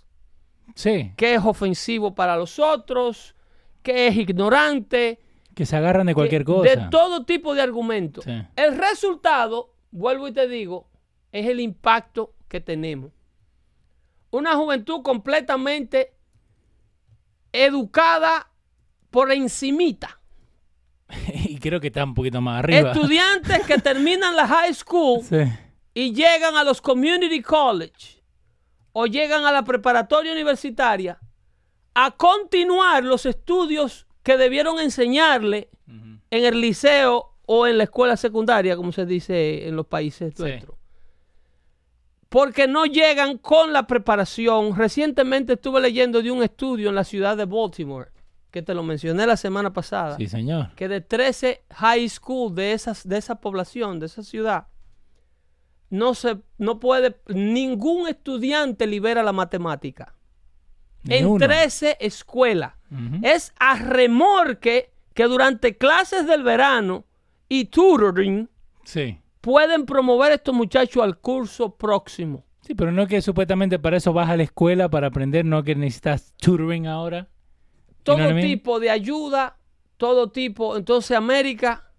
[0.75, 3.36] Sí, que es ofensivo para los otros,
[3.81, 5.19] que es ignorante,
[5.55, 6.69] que se agarran de cualquier que- cosa.
[6.69, 8.23] de todo tipo de argumentos.
[8.25, 8.31] Sí.
[8.55, 10.88] El resultado, vuelvo y te digo,
[11.32, 13.12] es el impacto que tenemos.
[14.32, 16.13] Una juventud completamente
[17.52, 18.48] educada
[19.10, 20.20] por encimita.
[21.34, 22.91] y creo que está un poquito más arriba.
[22.91, 25.44] Estudiantes que terminan la high school Sí.
[25.94, 28.22] y llegan a los community college
[28.94, 31.20] o llegan a la preparatoria universitaria
[31.94, 38.78] a continuar los estudios que debieron enseñarle en el liceo o en la escuela secundaria,
[38.78, 40.44] como se dice en los países Sí.
[42.32, 44.74] Porque no llegan con la preparación.
[44.74, 48.10] Recientemente estuve leyendo de un estudio en la ciudad de Baltimore,
[48.52, 50.74] que te lo mencioné la semana pasada Sí, señor.
[50.76, 54.67] que de 13 high school de, esas, de esa población, de esa ciudad,
[55.89, 60.15] no, se, no puede, ningún estudiante libera la matemática.
[61.04, 61.46] Ni en uno.
[61.46, 62.76] 13 escuelas.
[63.24, 67.04] Es a remorque que durante clases del verano
[67.50, 68.50] y tutoring
[68.86, 69.17] Sí.
[69.41, 72.45] Pueden promover estos muchachos al curso próximo.
[72.62, 75.75] Sí, pero no que supuestamente para eso vas a la escuela para aprender, no que
[75.75, 77.27] necesitas tutoring ahora.
[78.04, 78.47] Todo know what I mean?
[78.47, 79.58] tipo de ayuda,
[79.97, 80.77] todo tipo.
[80.77, 81.91] Entonces América,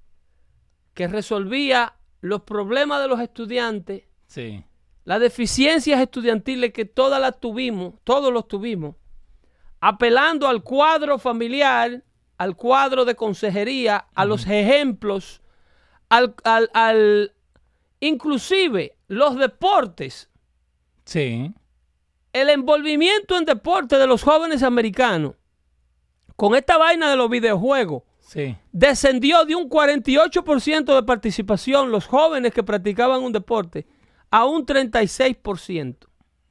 [0.94, 4.64] que resolvía los problemas de los estudiantes, Sí.
[5.04, 8.94] las deficiencias estudiantiles que todas las tuvimos, todos los tuvimos,
[9.80, 12.04] apelando al cuadro familiar,
[12.38, 15.41] al cuadro de consejería, a los ejemplos,
[16.12, 17.32] al, al- al-
[18.00, 20.28] inclusive los deportes,
[21.04, 21.52] Sí.
[22.32, 25.34] el envolvimiento en deporte de los jóvenes americanos,
[26.36, 28.56] con esta vaina de los videojuegos, Sí.
[28.72, 33.86] descendió de un 48% de participación los jóvenes que practicaban un deporte
[34.30, 36.08] a un 36%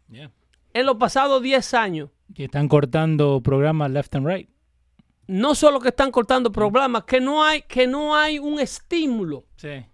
[0.10, 0.32] Yeah.
[0.74, 2.10] en los pasados 10 años.
[2.36, 4.50] Que están cortando programas left and right.
[5.32, 9.46] No solo que están cortando programas, que no hay, que no hay un estímulo.
[9.56, 9.86] Sí.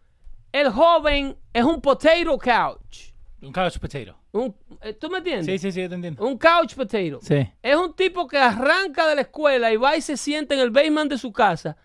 [0.51, 3.11] El joven es un potato couch.
[3.41, 4.15] Un couch potato.
[4.31, 5.45] Un- eh, ¿Tú me entiendes?
[5.45, 6.25] Sí, sí, sí, yo te entiendo.
[6.25, 7.19] Un couch potato.
[7.21, 7.47] Sí.
[7.61, 10.71] Es un tipo que arranca de la escuela y va y se sienta en el
[10.71, 11.77] basement de su casa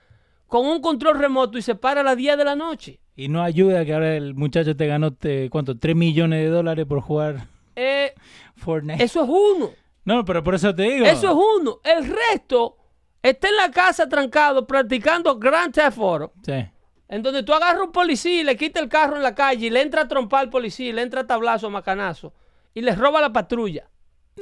[0.46, 3.00] con un control remoto y se para a las 10 de la noche.
[3.16, 5.76] Y no ayuda que ahora el muchacho te ganó, te- ¿cuánto?
[5.78, 8.14] 3 millones de dólares por jugar Eh,
[8.56, 9.04] Fortnite.
[9.04, 9.70] eso es uno.
[10.06, 11.04] No, pero por eso te digo.
[11.04, 11.80] Eso es uno.
[11.84, 12.78] El resto
[13.22, 16.32] está en la casa trancado practicando Grand Theft Auto.
[16.44, 16.64] Sí.
[17.08, 19.70] En donde tú agarras un policía y le quita el carro en la calle y
[19.70, 22.32] le entra a trompar al policía, y le entra a tablazo, a macanazo
[22.74, 23.88] y le roba la patrulla.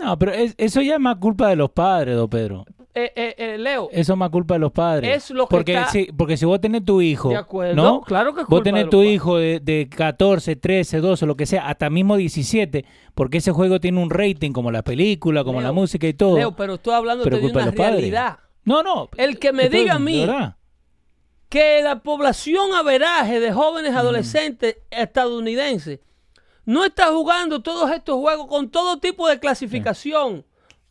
[0.00, 2.64] No, pero es- eso ya es más culpa de los padres, don Pedro.
[2.94, 5.16] Eh, eh, eh, Leo, Eso es más culpa de los padres.
[5.16, 8.00] Es lo que porque, está- si, porque si vos tenés tu hijo, De acuerdo, ¿no?
[8.02, 9.14] claro que es Vos culpa tenés de tu los padres.
[9.14, 12.84] hijo de, de 14, 13, 12, lo que sea, hasta mismo 17,
[13.16, 16.36] porque ese juego tiene un rating como la película, como Leo, la música y todo.
[16.36, 18.12] Leo, pero estoy hablando pero de una padres.
[18.64, 19.08] No, no.
[19.16, 20.56] El que me diga a mí- verdad.
[21.48, 25.98] Que la población averaje de jóvenes adolescentes estadounidenses
[26.64, 30.46] no está jugando todos estos juegos con todo tipo de clasificación.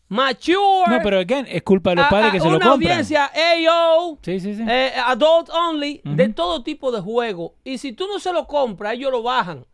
[0.10, 0.90] Mature.
[0.90, 2.92] No, pero again, es culpa de los padres a que se lo una compran.
[2.92, 4.64] audiencia AO, Sí, sí, sí.
[4.68, 7.54] eh, adult only, de todo tipo de juego.
[7.64, 9.66] Y si tú no se lo compras, ellos lo bajan.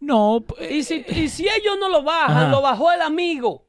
[0.00, 2.48] no, p- Y si, y si ellos no lo bajan, Ajá.
[2.48, 3.66] lo bajó el amigo.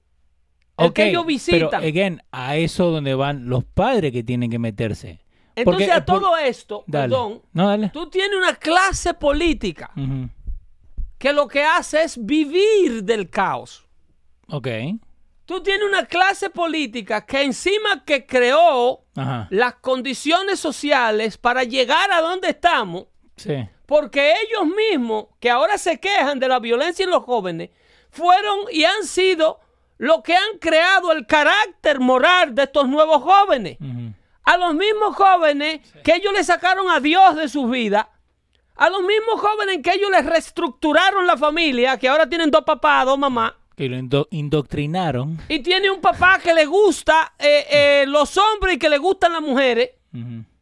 [0.86, 1.70] El que ellos visitan.
[1.70, 5.20] Pero, again, a eso donde van los padres que tienen que meterse.
[5.56, 7.10] Entonces, Porque- a por- todo esto, Dale.
[7.10, 7.90] perdón, No, dale.
[7.90, 9.92] tú tienes una clase política
[11.18, 13.86] que lo que hace es vivir del caos.
[14.50, 14.68] Ok.
[15.46, 19.48] Tú tienes una clase política que encima que creó Ajá.
[19.50, 23.56] las condiciones sociales para llegar a donde estamos, Sí.
[23.86, 27.72] porque ellos mismos, que ahora se quejan de la violencia en los jóvenes,
[28.12, 29.60] fueron y han sido
[30.00, 33.78] los que han creado el carácter moral de estos nuevos jóvenes.
[34.44, 38.08] A los mismos jóvenes que ellos le sacaron a Dios de sus vidas,
[38.76, 43.06] a los mismos jóvenes que ellos les reestructuraron la familia, que ahora tienen dos papás,
[43.06, 45.38] dos mamás, Que lo indo- indoctrinaron.
[45.50, 49.34] y tiene un papá que le gusta eh, eh, los hombres y que le gustan
[49.34, 49.92] las mujeres,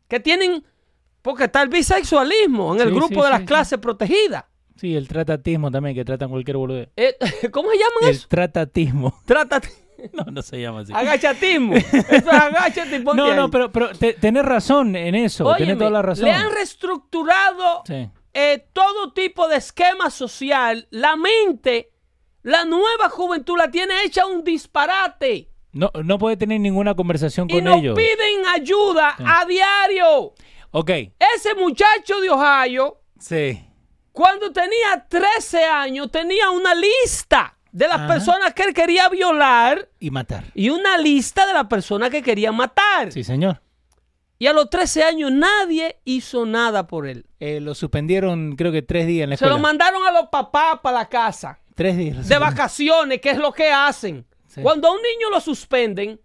[0.07, 0.65] que tienen,
[1.21, 4.45] porque está el bisexualismo en el grupo sí, de las clases protegidas.
[4.78, 6.89] Sí, el tratatismo también, que tratan cualquier boludez.
[6.95, 7.15] Eh,
[7.51, 8.28] ¿Cómo se llaman El eso?
[8.30, 9.19] tratatismo.
[9.25, 9.61] Trata,
[10.13, 10.93] No, no se llama así.
[10.93, 11.73] agachatismo.
[11.75, 13.49] Eso es agachate y ponte No, no, ahí.
[13.51, 15.43] pero, pero te- tenés razón en eso.
[15.55, 16.25] tenés Óyeme, toda la razón.
[16.25, 18.07] Le han reestructurado Sí.
[18.34, 20.88] eh, todo tipo de esquema social.
[20.91, 21.91] La mente,
[22.43, 25.49] la nueva juventud la tiene hecha un disparate.
[25.73, 27.95] No, no puede tener ninguna conversación Y con nos ellos.
[27.97, 30.34] piden ayuda a diario.
[30.71, 30.89] Ok,
[31.36, 33.63] Ese muchacho de Ohio, sí.
[34.18, 38.07] Cuando tenía 13 años, tenía una lista de las Ajá.
[38.07, 40.45] personas que él quería violar Y matar.
[40.55, 43.11] y una lista de las personas que quería matar.
[43.11, 43.61] Sí, señor.
[44.39, 47.28] Y a los 13 años nadie hizo nada por él.
[47.39, 49.55] Eh, lo suspendieron creo que tres días en la Se escuela.
[49.55, 51.59] lo mandaron a los papás para la casa.
[51.76, 52.28] Tres días.
[52.28, 54.26] de vacaciones, que es lo que hacen.
[54.47, 54.61] Sí.
[54.63, 56.20] Cuando a un niño lo suspenden,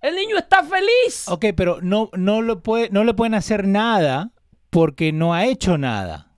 [0.00, 1.26] el niño está feliz.
[1.26, 4.30] Ok, pero no, no, lo puede, no le pueden hacer nada
[4.70, 6.28] porque no ha hecho nada.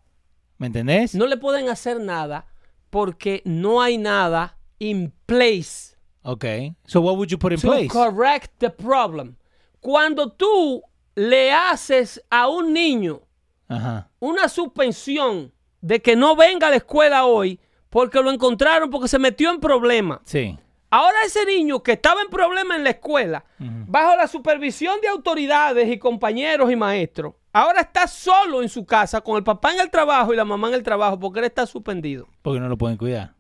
[0.65, 1.15] ¿Me entendés?
[1.15, 2.47] No le pueden hacer nada
[2.89, 6.45] porque no hay nada in place Ok.
[6.87, 7.89] So what would you put in to place?
[7.89, 9.37] correct the problem.
[9.81, 10.83] Cuando tú
[11.15, 13.21] le haces a un niño
[13.69, 14.09] Ajá.
[14.21, 15.53] una suspensión
[15.83, 17.61] de que no venga a la escuela hoy
[17.91, 20.21] porque lo encontraron porque se metió en problemas.
[20.25, 20.59] Sí.
[20.89, 25.91] Ahora ese niño que estaba en problema en la escuela, bajo la supervisión de autoridades
[25.91, 29.91] y compañeros y maestros, ahora está solo en su casa con el papá en el
[29.91, 32.29] trabajo y la mamá en el trabajo porque él está suspendido.
[32.43, 33.33] Porque no lo pueden cuidar.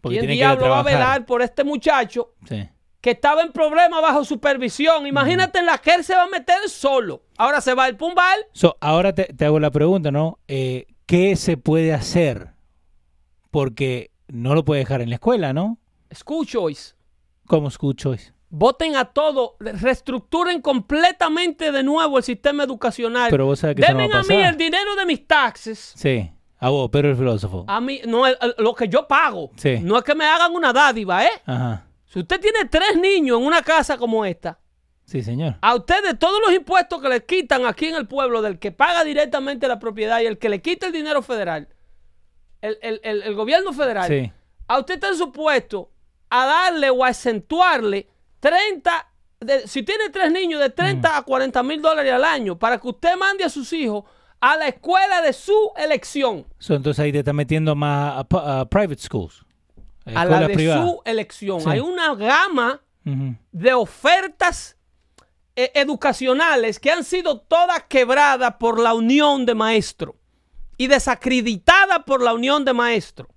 [0.00, 2.68] Porque ¿Quién tienen que ir a diablo va a velar por este muchacho Sí.
[3.00, 5.06] que estaba en problema bajo supervisión?
[5.06, 7.22] Imagínate en la que él se va a meter solo.
[7.36, 8.40] Ahora se va el pumbal.
[8.52, 10.38] So, ahora te, te hago la pregunta, ¿no?
[10.48, 12.54] Eh, ¿Qué se puede hacer?
[13.50, 15.78] Porque no lo puede dejar en la escuela, ¿no?
[16.14, 16.94] School choice.
[17.46, 18.32] Como school choice.
[18.52, 23.30] Voten a todo, reestructuren completamente de nuevo el sistema educacional.
[23.30, 25.92] Pero vos sabés que eso no va a mí el dinero de mis taxes.
[25.96, 26.30] Sí.
[26.58, 27.64] A vos, pero el filósofo.
[27.68, 28.24] A mí, no,
[28.58, 29.50] lo que yo pago.
[29.56, 29.78] Sí.
[29.82, 31.30] No es que me hagan una dádiva, ¿eh?
[31.46, 31.86] Ajá.
[32.04, 34.58] Si usted tiene tres niños en una casa como esta,
[35.04, 35.56] Sí, señor.
[35.62, 38.72] a usted de todos los impuestos que le quitan aquí en el pueblo, del que
[38.72, 41.68] paga directamente la propiedad y el que le quita el dinero federal,
[42.60, 44.30] el, el- el- el gobierno federal, Sí.
[44.66, 45.90] a usted está supuesto
[46.28, 48.08] a darle o a acentuarle
[48.40, 49.08] 30,
[49.40, 52.88] de- si tiene tres niños, de 30 a 40 mil dólares al año, para que
[52.88, 54.04] usted mande a sus hijos
[54.40, 56.46] a la escuela de su elección.
[56.58, 59.44] So, entonces ahí te está metiendo más a, a private schools.
[60.06, 61.60] a la de su elección.
[61.60, 61.68] Sí.
[61.70, 62.80] Hay una gama
[63.52, 64.76] de ofertas
[65.56, 70.14] eh, educacionales que han sido todas quebradas por la unión de maestros
[70.78, 73.28] y desacreditadas por la unión de maestros.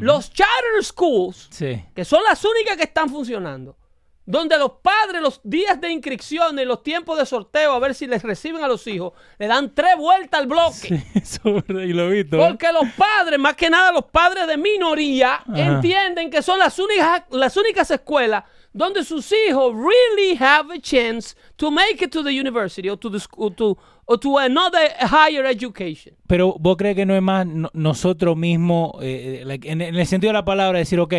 [0.00, 1.84] Los charter schools, Sí.
[1.94, 3.76] que son las únicas que están funcionando,
[4.24, 8.06] donde los padres los días de inscripción y los tiempos de sorteo a ver si
[8.06, 11.02] les reciben a los hijos, le dan tres vueltas al bloque.
[11.24, 12.36] Sí, y lo visto.
[12.36, 12.46] ¿eh?
[12.48, 17.24] Porque los padres, más que nada los padres de minoría, entienden que son las únicas,
[17.30, 22.30] las únicas escuelas donde sus hijos really have a chance to make it to the
[22.32, 26.14] university or to, the school, to, or to another higher education.
[26.26, 30.06] Pero vos crees que no es más no- nosotros mismos, eh, like, en, en el
[30.06, 31.14] sentido de la palabra, decir, ok,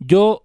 [0.00, 0.43] yo,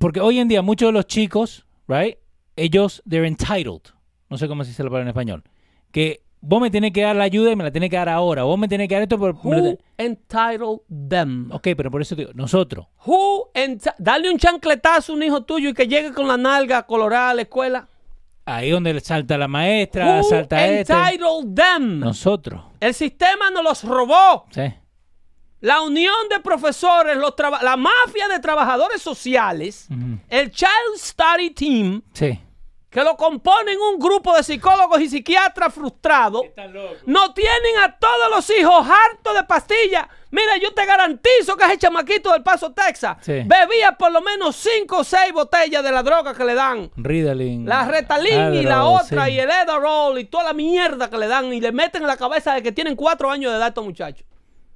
[0.00, 2.16] porque hoy en día muchos de los chicos, right,
[2.56, 3.82] ellos, they're entitled,
[4.30, 5.44] no sé cómo se dice la palabra en español,
[5.92, 8.44] que vos me tenés que dar la ayuda y me la tenés que dar ahora,
[8.44, 10.80] vos me tenés que dar esto, lo Who entitled
[11.10, 11.52] them?
[11.52, 12.86] Ok, pero por eso te digo, nosotros.
[13.04, 13.50] Who
[13.98, 17.34] Dale un chancletazo a un hijo tuyo y que llegue con la nalga colorada a
[17.34, 17.86] la escuela.
[18.46, 20.94] Ahí donde salta la maestra, Who salta este.
[20.94, 22.00] entitled them?
[22.00, 22.62] Nosotros.
[22.80, 24.46] El sistema nos los robó.
[24.50, 24.62] Sí.
[25.60, 29.88] La unión de profesores, los la mafia de trabajadores sociales,
[30.28, 32.40] el Child Study Team, Sí.
[32.88, 36.42] que lo componen un grupo de psicólogos y psiquiatras frustrados,
[37.06, 40.06] no tienen a todos los hijos hartos de pastillas.
[40.32, 43.42] Mira, yo te garantizo que ese chamaquito del Paso, Texas, Sí.
[43.44, 46.90] bebía por lo menos 5 o 6 botellas de la droga que le dan.
[46.96, 47.66] Ritalin.
[47.68, 49.32] La Retalin y la otra sí.
[49.32, 52.16] y el Adderall y toda la mierda que le dan y le meten en la
[52.16, 54.24] cabeza de que tienen 4 años de edad estos muchachos.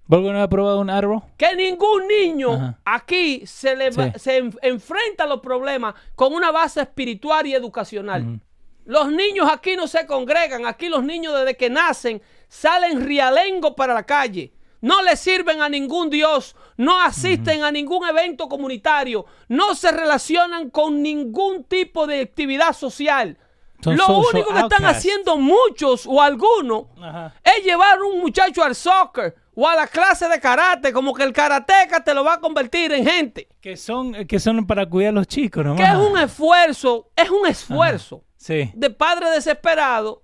[0.07, 1.23] ¿Vos alguna vez has probado un Adderall?
[1.39, 2.79] que ningún niño Ajá.
[2.85, 4.19] aquí se, le va- Sí.
[4.19, 8.41] se en- enfrenta a los problemas con una base espiritual y educacional.
[8.85, 13.95] Los niños aquí no se congregan, aquí los niños desde que nacen salen rialengo para
[13.95, 14.53] la calle.
[14.83, 20.69] No le sirven a ningún Dios, no asisten a ningún evento comunitario, no se relacionan
[20.69, 23.39] con ningún tipo de actividad social.
[23.83, 27.35] Son Lo único que están haciendo muchos o algunos Ajá.
[27.43, 31.33] es llevar un muchacho al soccer o a la clase de karate, como que el
[31.33, 33.49] karateca te lo va a convertir en gente.
[33.61, 35.81] Que son, que son para cuidar a los chicos, nomás.
[35.81, 38.71] Que es un esfuerzo, es un esfuerzo Sí.
[38.75, 40.19] de padres desesperados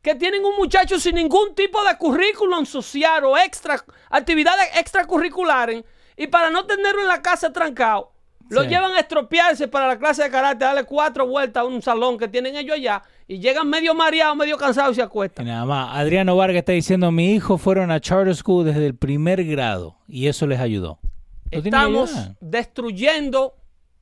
[0.00, 5.84] que tienen un muchacho sin ningún tipo de currículum social o extra, actividades extracurriculares
[6.16, 8.12] y para no tenerlo en la casa trancado,
[8.48, 8.68] lo Sí.
[8.68, 12.28] llevan a estropearse para la clase de karate, darle cuatro vueltas a un salón que
[12.28, 13.02] tienen ellos allá
[13.32, 15.46] y llegan medio mareados, medio cansados y se Y acuestan.
[15.46, 15.96] nada más.
[15.96, 20.26] Adriano Vargas está diciendo, mi hijo fueron a charter school desde el primer grado y
[20.26, 20.98] eso les ayudó.
[21.50, 23.54] No Estamos destruyendo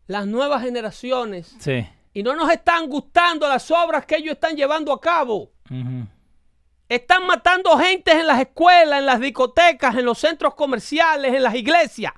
[0.08, 1.86] las nuevas generaciones Sí.
[2.12, 5.52] y no nos están gustando las obras que ellos están llevando a cabo.
[6.88, 11.54] Están matando gente en las escuelas, en las discotecas, en los centros comerciales, en las
[11.54, 12.12] iglesias.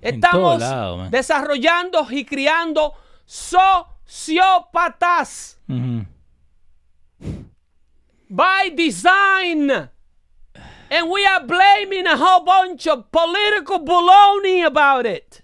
[0.00, 2.92] En Estamos lado, desarrollando y criando
[4.06, 6.06] sociópatas Ujú.
[7.20, 7.42] Mm-hmm.
[8.30, 9.88] by design.
[10.88, 15.42] And we are blaming a whole bunch of political baloney about it.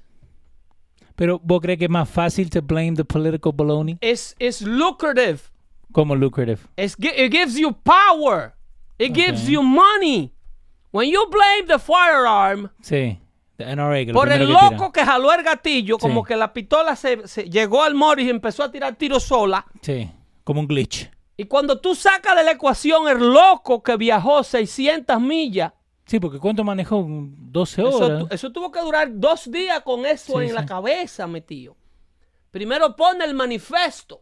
[1.17, 5.51] Pero vos crees que es más fácil to blame the political baloney It's, it's lucrative.
[5.93, 6.67] como lucrative.
[6.77, 8.55] It's, it gives you power.
[8.99, 10.33] It gives you money.
[10.93, 13.19] When you blame the firearm Sí.
[13.65, 14.71] The NRA, que lo por el tira.
[14.71, 16.29] loco que jaló el gatillo, como Sí.
[16.29, 19.65] que la pistola se, se llegó al Morris y empezó a tirar tiros sola.
[19.81, 20.11] Sí,
[20.45, 21.11] como un glitch.
[21.37, 25.73] Y cuando tú sacas de la ecuación el loco que viajó 600 millas,
[26.05, 27.07] Sí, porque ¿cuánto manejó?
[27.09, 28.25] 12 eso, horas.
[28.31, 31.77] eso tuvo que durar dos días con eso Sí, en la cabeza metido.
[32.51, 34.21] Primero pone el manifiesto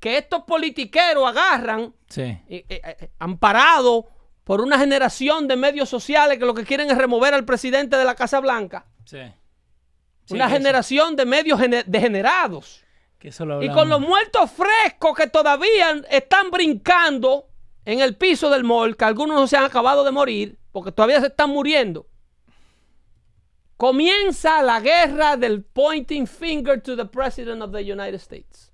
[0.00, 2.22] que estos politiqueros agarran, Sí.
[2.22, 4.06] eh, eh, eh, amparado
[4.46, 8.04] por una generación de medios sociales que lo que quieren es remover al presidente de
[8.04, 8.86] la Casa Blanca.
[9.04, 9.18] Sí.
[10.30, 12.84] una generación de medios gene- degenerados.
[13.18, 17.48] Que eso lo Y con los muertos frescos que todavía están brincando
[17.84, 21.20] en el piso del mall, que algunos no se han acabado de morir, porque todavía
[21.20, 22.06] se están muriendo.
[23.76, 28.72] Comienza la guerra del pointing finger to the president of the United States.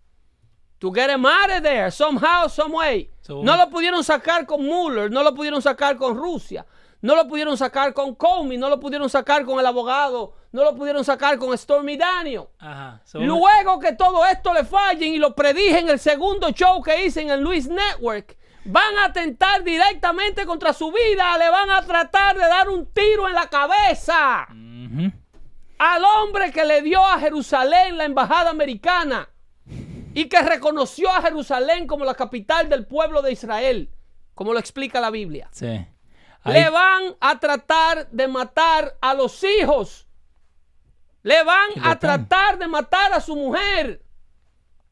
[0.82, 3.08] To get him out of there, somehow, some way.
[3.20, 6.66] So, no lo pudieron sacar con Mueller, no lo pudieron sacar con Rusia,
[7.00, 10.74] no lo pudieron sacar con Comey, no lo pudieron sacar con el abogado, no lo
[10.74, 11.96] pudieron sacar con Stormy.
[12.58, 13.00] Ajá.
[13.04, 17.06] So, Luego que todo esto le fallen y lo predije en el segundo show que
[17.06, 21.86] hice en el Luis Network, van a atentar directamente contra su vida, le van a
[21.86, 25.12] tratar de dar un tiro en la cabeza Ujú.
[25.78, 29.28] al hombre que le dio a Jerusalén la embajada americana
[30.14, 33.90] y que reconoció a Jerusalén como la capital del pueblo de Israel,
[34.34, 35.48] como lo explica la Biblia.
[35.52, 35.86] Sí.
[36.44, 40.06] Le van a tratar de matar a los hijos.
[41.22, 44.02] Le van a tratar de matar a su mujer.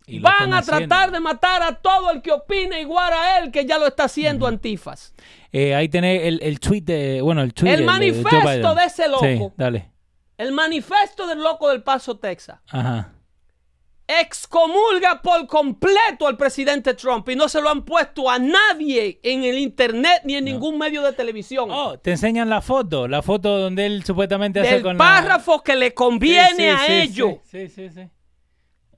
[0.06, 0.86] y Van a haciendo.
[0.86, 4.04] tratar de matar a todo el que opine igual a él, que ya lo está
[4.04, 5.12] haciendo Antifas.
[5.52, 7.20] Eh, ahí tenés el, el tweet de.
[7.20, 7.84] Bueno, el tweet El de-
[8.76, 9.24] de ese loco.
[9.24, 9.90] Sí, dale.
[10.38, 13.12] El manifiesto del loco del Paso, Texas, Ajá.
[14.20, 19.44] Excomulga por completo al presidente Trump y no se lo han puesto a nadie en
[19.44, 21.68] el internet ni en ningún medio de televisión.
[21.70, 23.06] Oh, te enseñan la foto.
[23.06, 26.78] La foto donde él supuestamente hace del con párrafo que le conviene Sí, sí, a
[26.78, 27.34] sí, ellos.
[27.44, 27.90] Sí, sí, sí.
[27.94, 28.08] sí.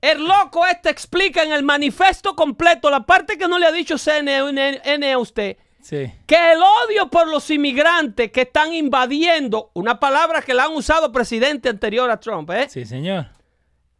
[0.01, 3.97] El loco este explica en el manifiesto completo, la parte que no le ha dicho
[3.97, 6.11] CNN a usted, Sí.
[6.25, 11.11] que el odio por los inmigrantes que están invadiendo, una palabra que la han usado
[11.11, 12.67] presidente anterior a Trump, ¿eh?
[12.69, 13.27] Sí, señor.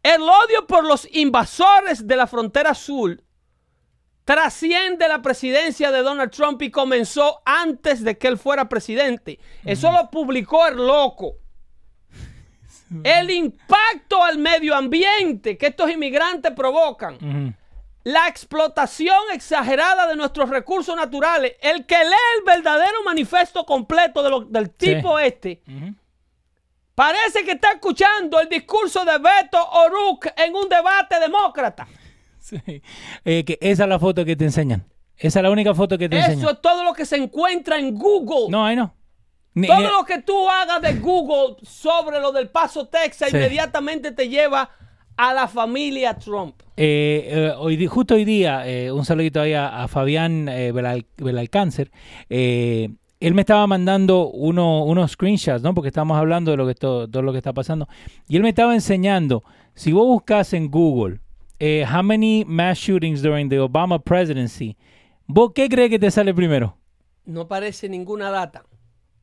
[0.04, 3.20] El odio por los invasores de la frontera sur
[4.24, 9.38] trasciende la presidencia de Donald Trump y comenzó antes de que él fuera presidente.
[9.64, 11.34] Eso lo publicó el loco.
[13.02, 17.18] El impacto al medio ambiente que estos inmigrantes provocan
[18.04, 24.30] la explotación exagerada de nuestros recursos naturales, el que lee el verdadero manifiesto completo de
[24.30, 25.62] lo- del tipo este.
[26.94, 31.86] Parece que está escuchando el discurso de Beto O'Rourke en un debate demócrata.
[32.38, 32.56] Sí.
[33.24, 34.84] Eh, que esa es la foto que te enseñan.
[35.16, 36.54] Esa es la única foto que te Eso enseñan.
[36.54, 38.50] es todo lo que se encuentra en Google.
[38.50, 38.94] No, ahí no.
[39.54, 43.36] Ni- todo ni- lo que tú hagas de Google sobre lo del Paso Texas Sí.
[43.36, 44.68] inmediatamente te lleva
[45.16, 46.60] a la familia Trump.
[46.76, 51.92] Eh, eh, hoy, justo hoy día, eh, un saludito ahí a, a Fabián Belal- Belalcáncer.
[52.28, 52.90] eh,
[53.20, 55.74] él me estaba mandando uno- unos screenshots, ¿no?
[55.74, 57.88] Porque estamos hablando de lo que todo, todo lo que está pasando.
[58.28, 59.42] Y él me estaba enseñando,
[59.74, 61.20] si vos buscas en Google,
[61.58, 64.76] eh, how many mass shootings during the Obama presidency,
[65.26, 66.76] ¿vos qué crees que te sale primero?
[67.24, 68.64] No aparece ninguna data.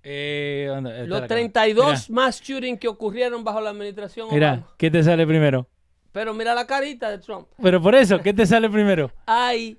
[0.04, 0.68] Eh,
[1.06, 1.28] Los acá.
[1.28, 4.68] 32 más shootings que ocurrieron bajo la administración Mira, Obama.
[4.78, 5.68] ¿qué te sale primero?
[6.12, 7.48] Pero mira la carita de Trump.
[7.62, 9.12] Pero por eso, ¿qué te sale primero?
[9.28, 9.78] Hay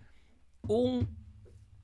[0.69, 1.09] un,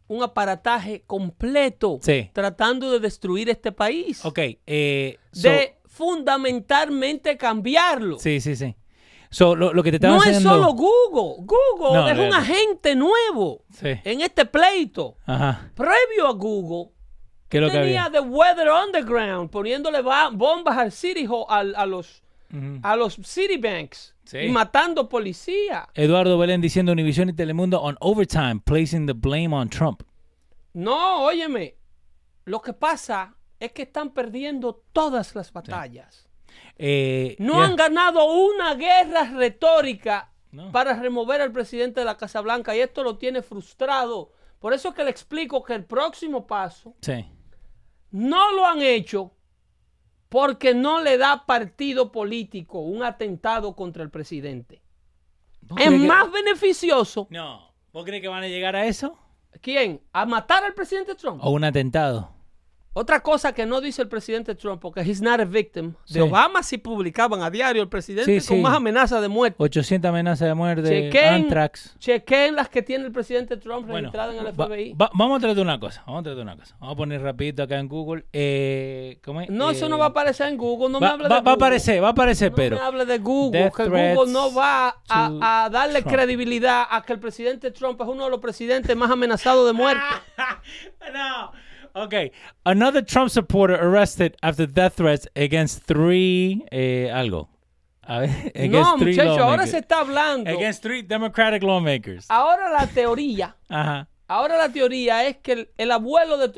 [0.09, 2.31] un aparataje completo Sí.
[2.33, 4.25] tratando de destruir este país.
[4.25, 8.19] Ok, eh, so- de fundamentalmente cambiarlo.
[8.19, 8.75] sí, sí, sí.
[9.31, 11.45] So, lo, lo que te no es enseñando- solo Google.
[11.45, 13.89] Google No, es un agente nuevo Sí.
[14.05, 15.17] en este pleito.
[15.27, 15.71] Ajá.
[15.75, 16.93] Previo a Google,
[17.51, 18.09] ¿Qué es lo que tenía?
[18.11, 22.23] The Weather Underground poniéndole ba- bombas al City Hall- al- a, los,
[22.83, 24.39] a los Citibanks Sí.
[24.41, 25.89] y matando policía.
[25.95, 30.03] Eduardo Belén diciendo Univision y Telemundo on overtime, placing the blame on Trump.
[30.75, 31.77] No, óyeme.
[32.45, 36.29] Lo que pasa es que están perdiendo todas las batallas.
[36.77, 37.65] Eh, No yeah.
[37.65, 40.71] han ganado una guerra retórica No.
[40.73, 44.89] para remover al presidente de la Casa Blanca y esto lo tiene frustrado Por eso
[44.91, 47.25] es que le explico que el próximo paso Sí.
[48.11, 49.33] no lo han hecho
[50.29, 54.83] porque no le da partido político un atentado contra el presidente.
[55.63, 57.27] ¿Vos Es que- más beneficioso.
[57.31, 57.73] No.
[57.93, 59.19] ¿Vos crees que van a llegar a eso?
[59.63, 60.03] ¿Quién?
[60.13, 61.41] ¿A matar al presidente Trump?
[61.43, 62.31] ¿O un atentado?
[62.95, 65.95] Otra cosa que no dice el presidente Trump, porque he's not a victim.
[66.05, 66.15] Sí.
[66.15, 68.63] De Obama sí publicaban a diario el presidente Sí, con sí.
[68.63, 69.57] más amenazas de muerte.
[69.59, 71.95] 800 amenazas de muerte, Chequen, anthrax.
[72.01, 74.95] chequen las que tiene el presidente Trump Bueno, registradas en el FBI.
[74.95, 76.03] va- vamos a tratar una cosa.
[76.07, 76.77] Vamos a tratar una cosa.
[76.81, 78.25] Vamos a poner rapidito acá en Google.
[78.33, 79.51] Eh, ¿cómo es?
[79.51, 80.89] no, eso Eh, no va a aparecer en Google.
[80.89, 81.53] No me hable va- de va a Google.
[81.67, 82.77] aparecer, va a aparecer, No pero.
[82.79, 86.15] me hable de Google, que Google no va a, a darle Trump.
[86.17, 90.03] credibilidad a que el presidente Trump es uno de los presidentes más amenazados de muerte.
[91.15, 91.53] no.
[92.05, 92.33] Okay.
[92.65, 97.49] Another Trump supporter arrested after death threats against three eh, algo.
[98.03, 100.51] A ver, against no, three muchachos, ahora se está hablando.
[100.51, 102.27] Against three Democratic lawmakers.
[102.31, 104.09] Ahora la teoría, Ajá.
[104.29, 106.51] ahora la teoría es que el, el abuelo, de,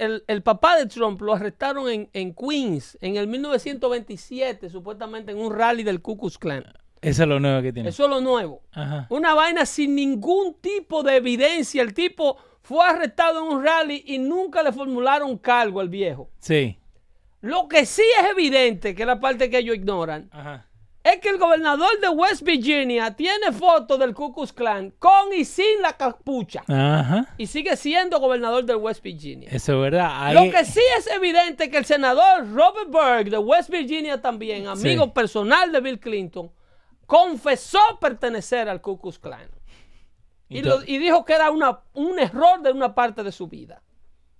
[0.00, 5.38] el- el papá de Trump lo arrestaron en, en Queens en el 1927, supuestamente en
[5.38, 6.64] un rally del Ku Klux Klan.
[7.00, 7.88] Eso es lo nuevo que tiene.
[7.90, 8.62] Eso es lo nuevo.
[8.72, 9.06] Ajá.
[9.10, 11.80] Una vaina sin ningún tipo de evidencia.
[11.80, 12.36] El tipo
[12.68, 16.28] fue arrestado en un rally y nunca le formularon cargo al viejo.
[16.38, 16.78] Sí.
[17.40, 20.66] Lo que sí es evidente, que es la parte que ellos ignoran, Ajá.
[21.02, 25.46] es que el gobernador de West Virginia tiene fotos del Ku Klux Klan con y
[25.46, 26.62] sin la capucha.
[26.68, 27.32] Ajá.
[27.38, 29.48] Y sigue siendo gobernador de West Virginia.
[29.50, 30.10] Eso es verdad.
[30.12, 34.20] Ahí- Lo que sí es evidente es que el senador Robert Berg de West Virginia
[34.20, 35.10] también, amigo Sí.
[35.14, 36.50] personal de Bill Clinton,
[37.06, 39.48] confesó pertenecer al Ku Klux Klan.
[40.48, 43.82] Y, lo- y dijo que era una, un error de una parte de su vida.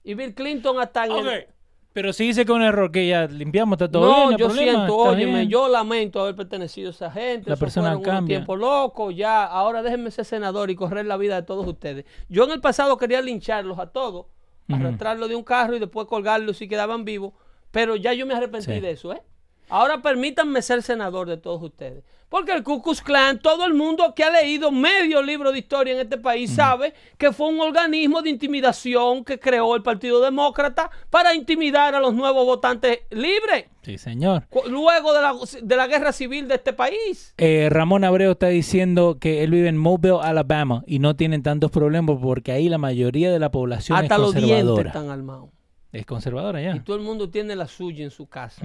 [0.04, 1.46] Y Bill Clinton hasta en el-.
[1.92, 4.22] Pero si dice que es un error que ya limpiamos, está todo no, bien.
[4.24, 7.48] no hay yo problema, siento, óyeme, yo lamento haber pertenecido a esa gente.
[7.50, 8.36] La eso persona cambia.
[8.38, 12.04] tiempos locos, ya, ahora déjenme ser senador y correr la vida de todos ustedes.
[12.28, 14.26] Yo en el pasado quería lincharlos a todos,
[14.68, 17.32] arrastrarlos de un carro y después colgarlos si quedaban vivos,
[17.70, 18.80] pero ya yo me arrepentí Sí.
[18.80, 19.22] de eso, ¿eh?
[19.68, 22.04] Ahora permítanme ser senador de todos ustedes.
[22.28, 25.94] Porque el Ku Klux Klan, todo el mundo que ha leído medio libro de historia
[25.94, 30.90] en este país sabe que fue un organismo de intimidación que creó el Partido Demócrata
[31.08, 34.46] para intimidar a los nuevos votantes libres Sí, señor.
[34.68, 37.32] luego de la, de la guerra civil de este país.
[37.38, 41.70] Eh, Ramón Abreu está diciendo que él vive en Mobile, Alabama, y no tienen tantos
[41.70, 44.88] problemas porque ahí la mayoría de la población Hasta es los dientes conservadora.
[44.90, 45.48] están armados.
[45.92, 46.76] Es conservadora ya.
[46.76, 48.62] Y todo el mundo tiene la suya en su casa.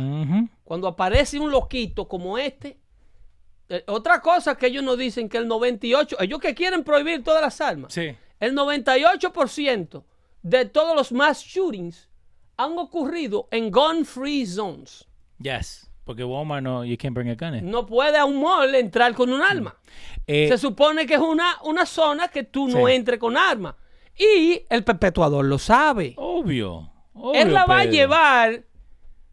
[0.64, 2.78] Cuando aparece un loquito como este,
[3.70, 7.42] eh, otra cosa que ellos nos dicen que el 98, ellos que quieren prohibir todas
[7.42, 8.14] las armas, Sí.
[8.40, 10.04] el 98%
[10.42, 12.10] de todos los mass shootings
[12.58, 15.06] han ocurrido en gun free zones.
[15.40, 15.90] Yes.
[16.04, 17.72] Porque Walmart no, you can't bring a gun in.
[17.72, 19.76] No puede a un mall entrar con un arma.
[20.28, 22.94] Eh, Se supone que es una, una zona que tú no Sí.
[22.94, 23.78] entres con arma.
[24.18, 26.14] Y el perpetuador lo sabe.
[26.18, 26.92] obvio.
[27.14, 28.64] Obvio, Él la va a llevar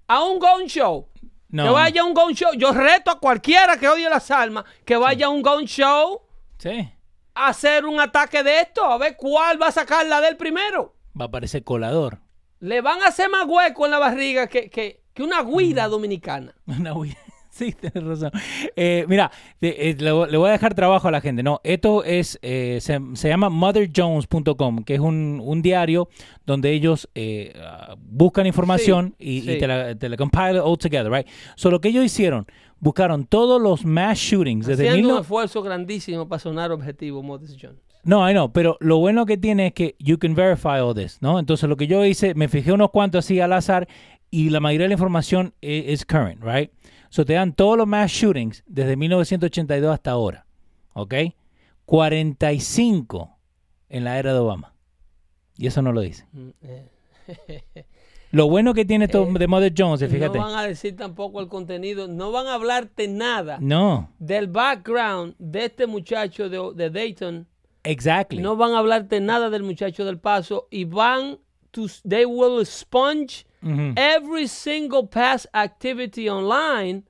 [0.07, 1.09] a un gun show.
[1.49, 1.65] No.
[1.65, 2.51] Que vaya a un gun show.
[2.57, 6.23] Yo reto a cualquiera que odie las armas que vaya a un gun show
[6.59, 6.89] Sí.
[7.35, 8.85] a hacer un ataque de esto.
[8.85, 10.95] A ver cuál va a sacar la del primero.
[11.21, 12.19] Va a parecer colador.
[12.61, 16.55] Le van a hacer más hueco en la barriga que, que, que una guira dominicana.
[16.67, 17.17] Una huida.
[17.61, 18.31] Sí, tienes razón.
[18.77, 19.31] Eh, mira,
[19.61, 21.43] eh, le, voy- le voy a dejar trabajo a la gente.
[21.43, 26.09] No, esto es, eh, se, se llama motherjones.com, que es un, un diario
[26.47, 27.53] donde ellos eh,
[27.99, 29.59] buscan información y, y sí.
[29.59, 31.27] te la, te la compile all together, right?
[31.57, 32.47] So, lo que ellos hicieron,
[32.79, 37.57] buscaron todos los mass shootings desde Haciendo un 19 esfuerzo grandísimo para sonar objetivo, Moses
[37.61, 37.81] Jones.
[38.03, 41.19] No, I know, pero lo bueno que tiene es que you can verify all this,
[41.21, 41.39] ¿no?
[41.39, 43.87] Entonces lo que yo hice, me fijé unos cuantos así al azar
[44.31, 46.71] y la mayoría de la información i- is current, right?
[47.11, 50.47] So te dan todos los mass shootings desde 1982 hasta ahora,
[50.95, 51.15] ¿ok?
[51.85, 53.37] 45
[53.89, 54.75] en la era de Obama.
[55.57, 56.27] Y eso no lo dice.
[56.33, 56.89] Mm, eh.
[58.33, 60.39] Lo bueno que tiene esto de Mother Jones, fíjate.
[60.39, 65.35] No van a decir tampoco el contenido, no van a hablarte nada No, del background
[65.41, 67.49] de este muchacho de, de Dayton.
[67.83, 68.39] exactly.
[68.41, 71.41] No van a hablarte nada del muchacho del paso y van
[71.73, 77.05] to, they will sponge Every single past activity online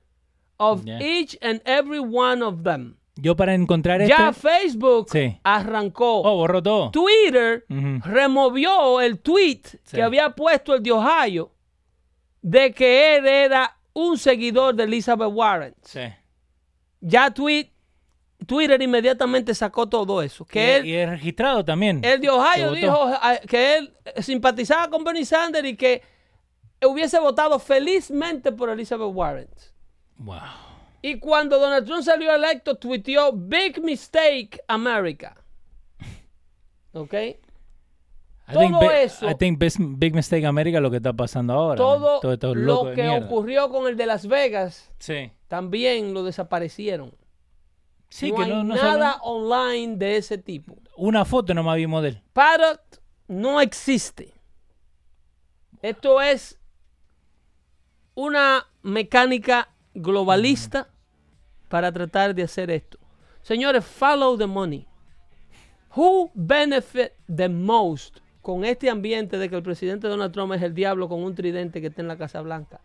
[0.57, 0.99] of Yeah.
[1.01, 2.97] each and every one of them.
[3.15, 4.33] Yo para encontrar Ya esto...
[4.47, 5.37] Facebook Sí.
[5.43, 6.21] arrancó.
[6.23, 6.91] Oh, borró todo.
[6.91, 7.65] Twitter
[8.03, 9.95] removió el tweet Sí.
[9.97, 11.51] que había puesto el de Ohio
[12.41, 15.75] de que él era un seguidor de Elizabeth Warren.
[15.83, 16.01] Sí.
[17.01, 17.71] Ya tweet,
[18.47, 20.45] Twitter inmediatamente sacó todo eso.
[20.45, 22.01] Que y, él, y es registrado también.
[22.03, 26.01] el de Ohio dijo ah, que él simpatizaba con Bernie Sanders y que
[26.87, 29.49] hubiese votado felizmente por Elizabeth Warren.
[30.17, 30.37] Wow.
[31.01, 35.35] Y cuando Donald Trump salió electo, tuiteó Big Mistake America.
[36.93, 37.13] ¿Ok?
[37.13, 41.77] I Todo eso- I think Big, Mistake America es lo que está pasando ahora.
[41.77, 45.31] Todo estos locos lo que ocurrió con el de Las Vegas Sí.
[45.47, 47.15] también lo desaparecieron.
[48.09, 50.75] Sí, no que hay no, no nada online de ese tipo.
[50.97, 52.21] Una foto nomás vimos de él.
[52.33, 54.33] Parrot no existe.
[55.81, 56.59] Esto es
[58.15, 60.89] una mecánica globalista
[61.69, 62.97] para tratar de hacer esto.
[63.41, 64.85] Señores, follow the money.
[65.95, 70.73] Who benefit the most con este ambiente de que el presidente Donald Trump es el
[70.73, 72.79] diablo con un tridente que está en la Casa Blanca?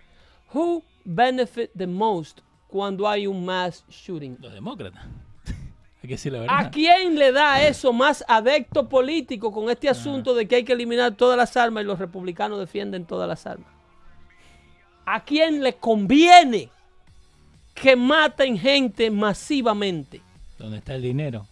[0.55, 4.39] Who benefit the most cuando hay un mass shooting?
[4.41, 5.05] Los demócratas.
[6.03, 6.57] Hay que decir la verdad.
[6.59, 10.73] ¿A quién le da eso más adecto político con este asunto de que hay que
[10.73, 13.76] eliminar todas las armas y los republicanos defienden todas las armas?
[15.07, 16.69] ¿A quién le conviene
[17.75, 20.21] que maten gente masivamente?
[20.59, 21.47] ¿Dónde está el dinero?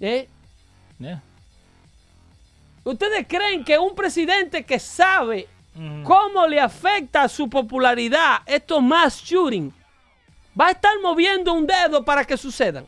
[0.00, 0.26] ¿Eh?
[0.98, 1.22] Yeah.
[2.84, 5.46] ¿Ustedes creen que un presidente que sabe
[6.04, 9.72] cómo le afecta a su popularidad estos mass shooting
[10.58, 12.86] va a estar moviendo un dedo para que sucedan?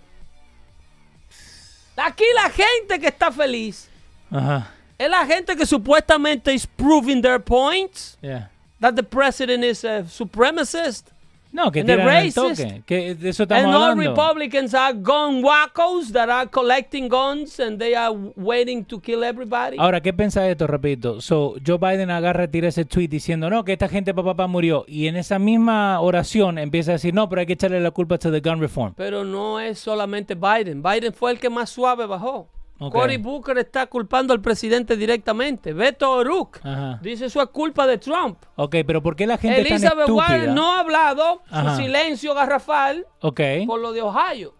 [1.97, 3.89] Aquí la gente que está feliz
[4.31, 4.71] Ajá.
[4.97, 8.51] es la gente que supuestamente is proving their points Yeah.
[8.83, 11.07] That the president is a supremacist
[11.53, 12.35] No, que And tiran racist.
[12.35, 12.83] toque.
[12.87, 14.11] Que de eso estamos and all hablando.
[14.11, 19.77] Republicans are gun wackos that are collecting guns and they are waiting to kill everybody.
[19.79, 20.67] Ahora, ¿qué piensa esto?
[20.67, 21.21] Repito.
[21.21, 24.87] So, Joe Biden agarra, tira ese tweet diciendo, no, que esta gente papá papá murió.
[24.89, 28.15] Y en esa misma oración empieza a decir, no, pero hay que echarle la culpa
[28.15, 28.95] a the gun reform.
[28.97, 30.83] Pero no es solamente Biden.
[30.83, 32.49] Biden fue el que más suave bajó.
[32.83, 32.93] Ok.
[32.95, 35.73] Cory Booker está culpando al presidente directamente.
[35.73, 36.61] Beto O'Rourke
[37.01, 38.39] dice eso es culpa de Trump.
[38.57, 40.27] Ok, pero ¿por qué la gente tan Elizabeth estúpida?
[40.29, 41.77] Warren no ha hablado Ajá.
[41.77, 43.41] su silencio garrafal Ok.
[43.67, 44.55] por lo de Ohio.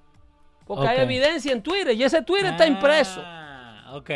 [0.67, 3.21] Porque hay evidencia en Twitter y ese Twitter está impreso.
[3.25, 4.11] Ah, ok.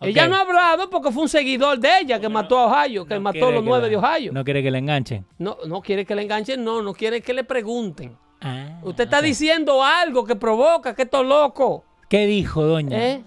[0.00, 3.14] Ella no ha hablado porque fue un seguidor de ella que mató a Ohio, que
[3.14, 4.32] No mató a los nueve la- de Ohio.
[4.32, 5.24] No, No quiere que le enganchen.
[5.38, 8.18] no, quiere que le enganchen, no, no quiere que le pregunten.
[8.42, 11.84] Ah, Usted está diciendo algo que provoca que esto es loco.
[12.10, 12.98] ¿Qué dijo, doña?
[12.98, 13.24] ¿eh?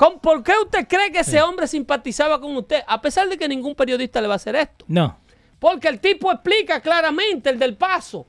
[0.00, 2.82] ¿Con- ¿Por qué usted cree que ese hombre simpatizaba con usted?
[2.86, 4.86] A pesar de que ningún periodista le va a hacer esto.
[4.88, 5.18] No.
[5.58, 8.26] Porque el tipo explica claramente el del paso.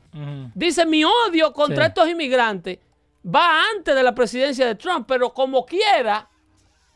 [0.54, 1.88] Dice, mi odio contra Sí.
[1.88, 2.78] estos inmigrantes
[3.26, 6.28] va antes de la presidencia de Trump, pero como quiera,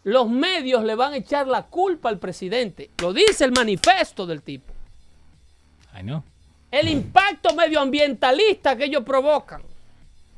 [0.04, 2.90] los medios le van a echar la culpa al presidente.
[3.02, 4.74] Lo dice el manifesto del tipo.
[5.98, 6.22] I know.
[6.70, 9.62] El impacto medioambientalista que ellos provocan.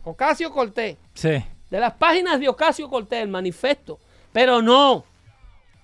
[0.04, 0.96] Ocasio Cortés.
[1.16, 1.44] Sí.
[1.72, 4.00] De las páginas de Ocasio Cortés, el manifesto.
[4.34, 5.06] Pero no.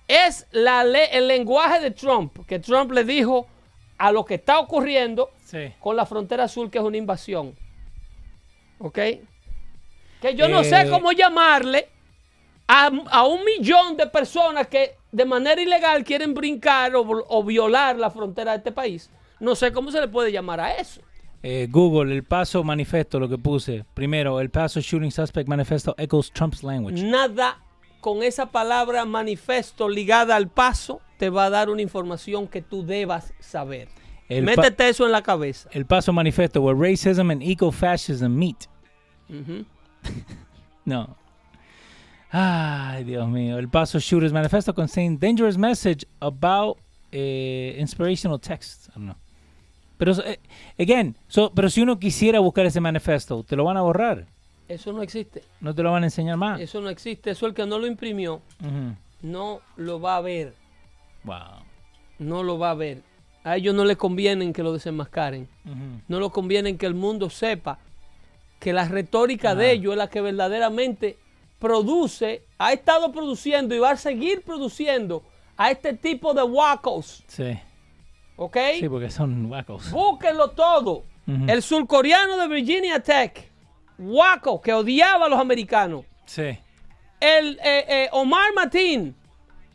[0.06, 3.46] Es la le- el lenguaje de Trump, que Trump le dijo
[3.96, 5.72] a lo que está ocurriendo Sí.
[5.80, 7.54] con la frontera sur, que es una invasión.
[8.78, 8.98] ¿Ok?
[10.20, 11.88] Que yo no Eh, sé cómo llamarle
[12.66, 17.96] a, a un millón de personas que de manera ilegal quieren brincar o, o violar
[17.96, 19.10] la frontera de este país.
[19.40, 21.00] No sé cómo se le puede llamar a eso.
[21.42, 23.84] Eh, Google, el paso manifesto, lo que puse.
[23.94, 27.02] Primero, el paso shooting suspect manifesto echoes Trump's language.
[27.02, 27.58] Nada
[28.04, 32.84] con esa palabra manifesto ligada al paso te va a dar una información que tú
[32.84, 33.88] debas saber.
[34.28, 35.70] El, Métete eso en la cabeza.
[35.72, 38.68] el paso manifesto, where racism and ecofascism meet.
[40.84, 41.16] No.
[42.30, 43.56] Ay, Dios mío.
[43.56, 46.76] El paso shooters manifesto contain dangerous message about
[47.10, 48.88] eh, inspirational text.
[48.88, 49.16] I don't know.
[49.96, 50.38] Pero, eh,
[50.78, 54.26] again, so, pero si uno quisiera buscar ese manifesto, te lo van a borrar.
[54.68, 55.42] Eso no existe.
[55.60, 56.60] No te lo van a enseñar más.
[56.60, 57.30] Eso no existe.
[57.30, 58.40] Eso el que no lo imprimió
[59.22, 60.54] no lo va a ver.
[61.24, 61.62] Wow.
[62.18, 63.02] No lo va a ver.
[63.42, 65.48] A ellos no les conviene que lo desenmascaren.
[66.08, 67.78] No les conviene que el mundo sepa
[68.58, 71.18] que la retórica de ellos es la que verdaderamente
[71.58, 75.22] produce, ha estado produciendo y va a seguir produciendo
[75.56, 77.24] a este tipo de wacos.
[77.26, 77.58] Sí.
[78.36, 78.56] ¿Ok?
[78.80, 79.90] Sí, porque son guacos.
[79.90, 81.04] Búsquenlo todo.
[81.26, 83.50] El surcoreano de Virginia Tech,
[83.98, 86.04] Waco, que odiaba a los americanos.
[86.26, 86.58] Sí.
[87.20, 89.14] El eh, eh, Omar Matin,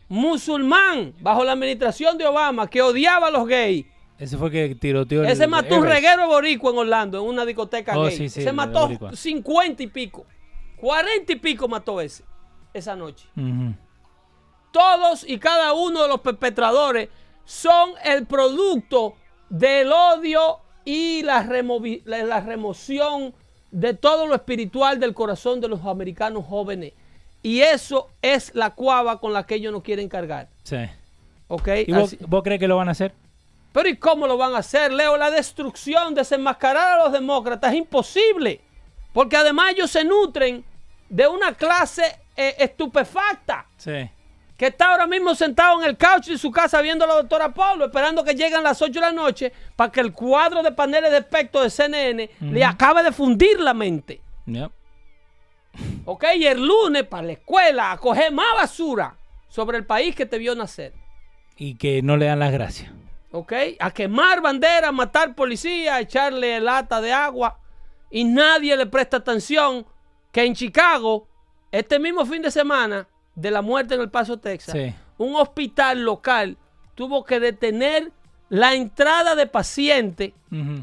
[0.08, 3.86] musulmán, bajo la administración de Obama, que odiaba a los gays.
[4.18, 7.98] Ese fue que tiroteó el- Ese mató un reguero boricua en Orlando, en una discoteca
[7.98, 8.12] Oh, gay.
[8.18, 9.16] sí, sí, Ese el mató boricua.
[9.16, 10.26] 50 y pico.
[10.78, 12.24] 40 y pico mató ese,
[12.74, 13.28] esa noche.
[14.72, 17.10] Todos y cada uno de los perpetradores
[17.46, 19.16] son el producto
[19.50, 23.34] del odio y la, removi- la- la remoción
[23.72, 26.94] de todo lo espiritual del corazón de los americanos jóvenes.
[27.42, 30.50] Y eso es la cuava con la que ellos no quieren cargar.
[30.64, 30.78] Sí.
[31.48, 31.68] ¿Ok?
[31.88, 33.14] ¿Y vos, crees que lo van a hacer?
[33.72, 35.16] Pero ¿y cómo lo van a hacer, Leo?
[35.18, 38.62] La destrucción, desenmascarar a los demócratas es imposible.
[39.14, 40.64] Porque además ellos se nutren
[41.08, 43.66] de una clase eh, estupefacta.
[43.78, 44.10] Sí.
[44.60, 47.54] Que está ahora mismo sentado en el couch de su casa viendo a la doctora
[47.54, 51.12] Pablo, esperando que lleguen las 8 de la noche para que el cuadro de paneles
[51.12, 54.22] de espectro de CNN le acabe de fundir la mente.
[54.48, 54.70] Yep.
[56.04, 56.26] ¿Ok?
[56.36, 59.16] Y el lunes para la escuela a coger más basura
[59.48, 60.92] sobre el país que te vio nacer.
[61.56, 62.92] Y que no le dan las gracias.
[63.32, 63.54] ¿Ok?
[63.80, 67.62] A quemar banderas, matar policías, echarle lata de agua.
[68.12, 69.86] Y nadie le presta atención
[70.34, 71.30] que en Chicago,
[71.72, 73.08] este mismo fin de semana
[73.40, 74.94] de la muerte en El Paso, Texas, Sí.
[75.18, 76.58] un hospital local
[76.96, 78.12] tuvo que detener
[78.50, 80.34] la entrada de pacientes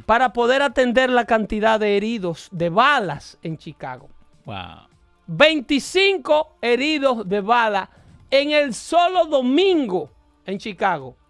[0.06, 4.08] para poder atender la cantidad de heridos de balas en Chicago.
[4.44, 4.86] Wow.
[5.26, 7.90] 25 heridos de bala
[8.30, 10.10] en el solo domingo
[10.44, 11.16] en Chicago.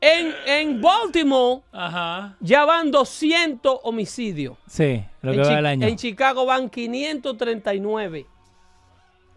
[0.00, 2.36] En, en Baltimore Ajá.
[2.38, 4.56] ya van 200 homicidios.
[4.68, 5.86] Sí, lo que en, va del año.
[5.88, 8.24] en Chicago van 539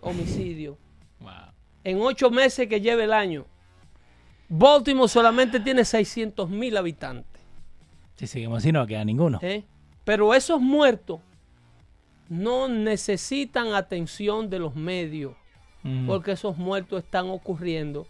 [0.01, 0.77] homicidios.
[1.19, 1.31] Wow.
[1.83, 3.45] En ocho meses que lleva el año.
[4.49, 7.41] Baltimore solamente tiene 600 mil habitantes.
[8.15, 9.39] Si seguimos así, no va a quedar ninguno.
[9.41, 9.63] ¿eh?
[10.03, 11.21] Pero esos muertos
[12.27, 15.33] no necesitan atención de los medios.
[15.83, 16.05] Mm.
[16.05, 18.05] porque esos muertos están ocurriendo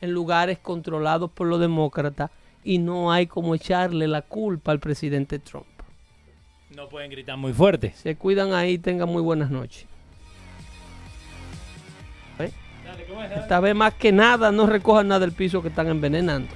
[0.00, 2.30] en lugares controlados por los demócratas
[2.62, 5.66] y no hay como echarle la culpa al presidente Trump.
[6.74, 7.92] No pueden gritar muy fuerte.
[7.92, 9.86] Se cuidan ahí, tengan muy buenas noches.
[13.34, 16.48] Esta vez más que nada no recojan nada del piso que están envenenando.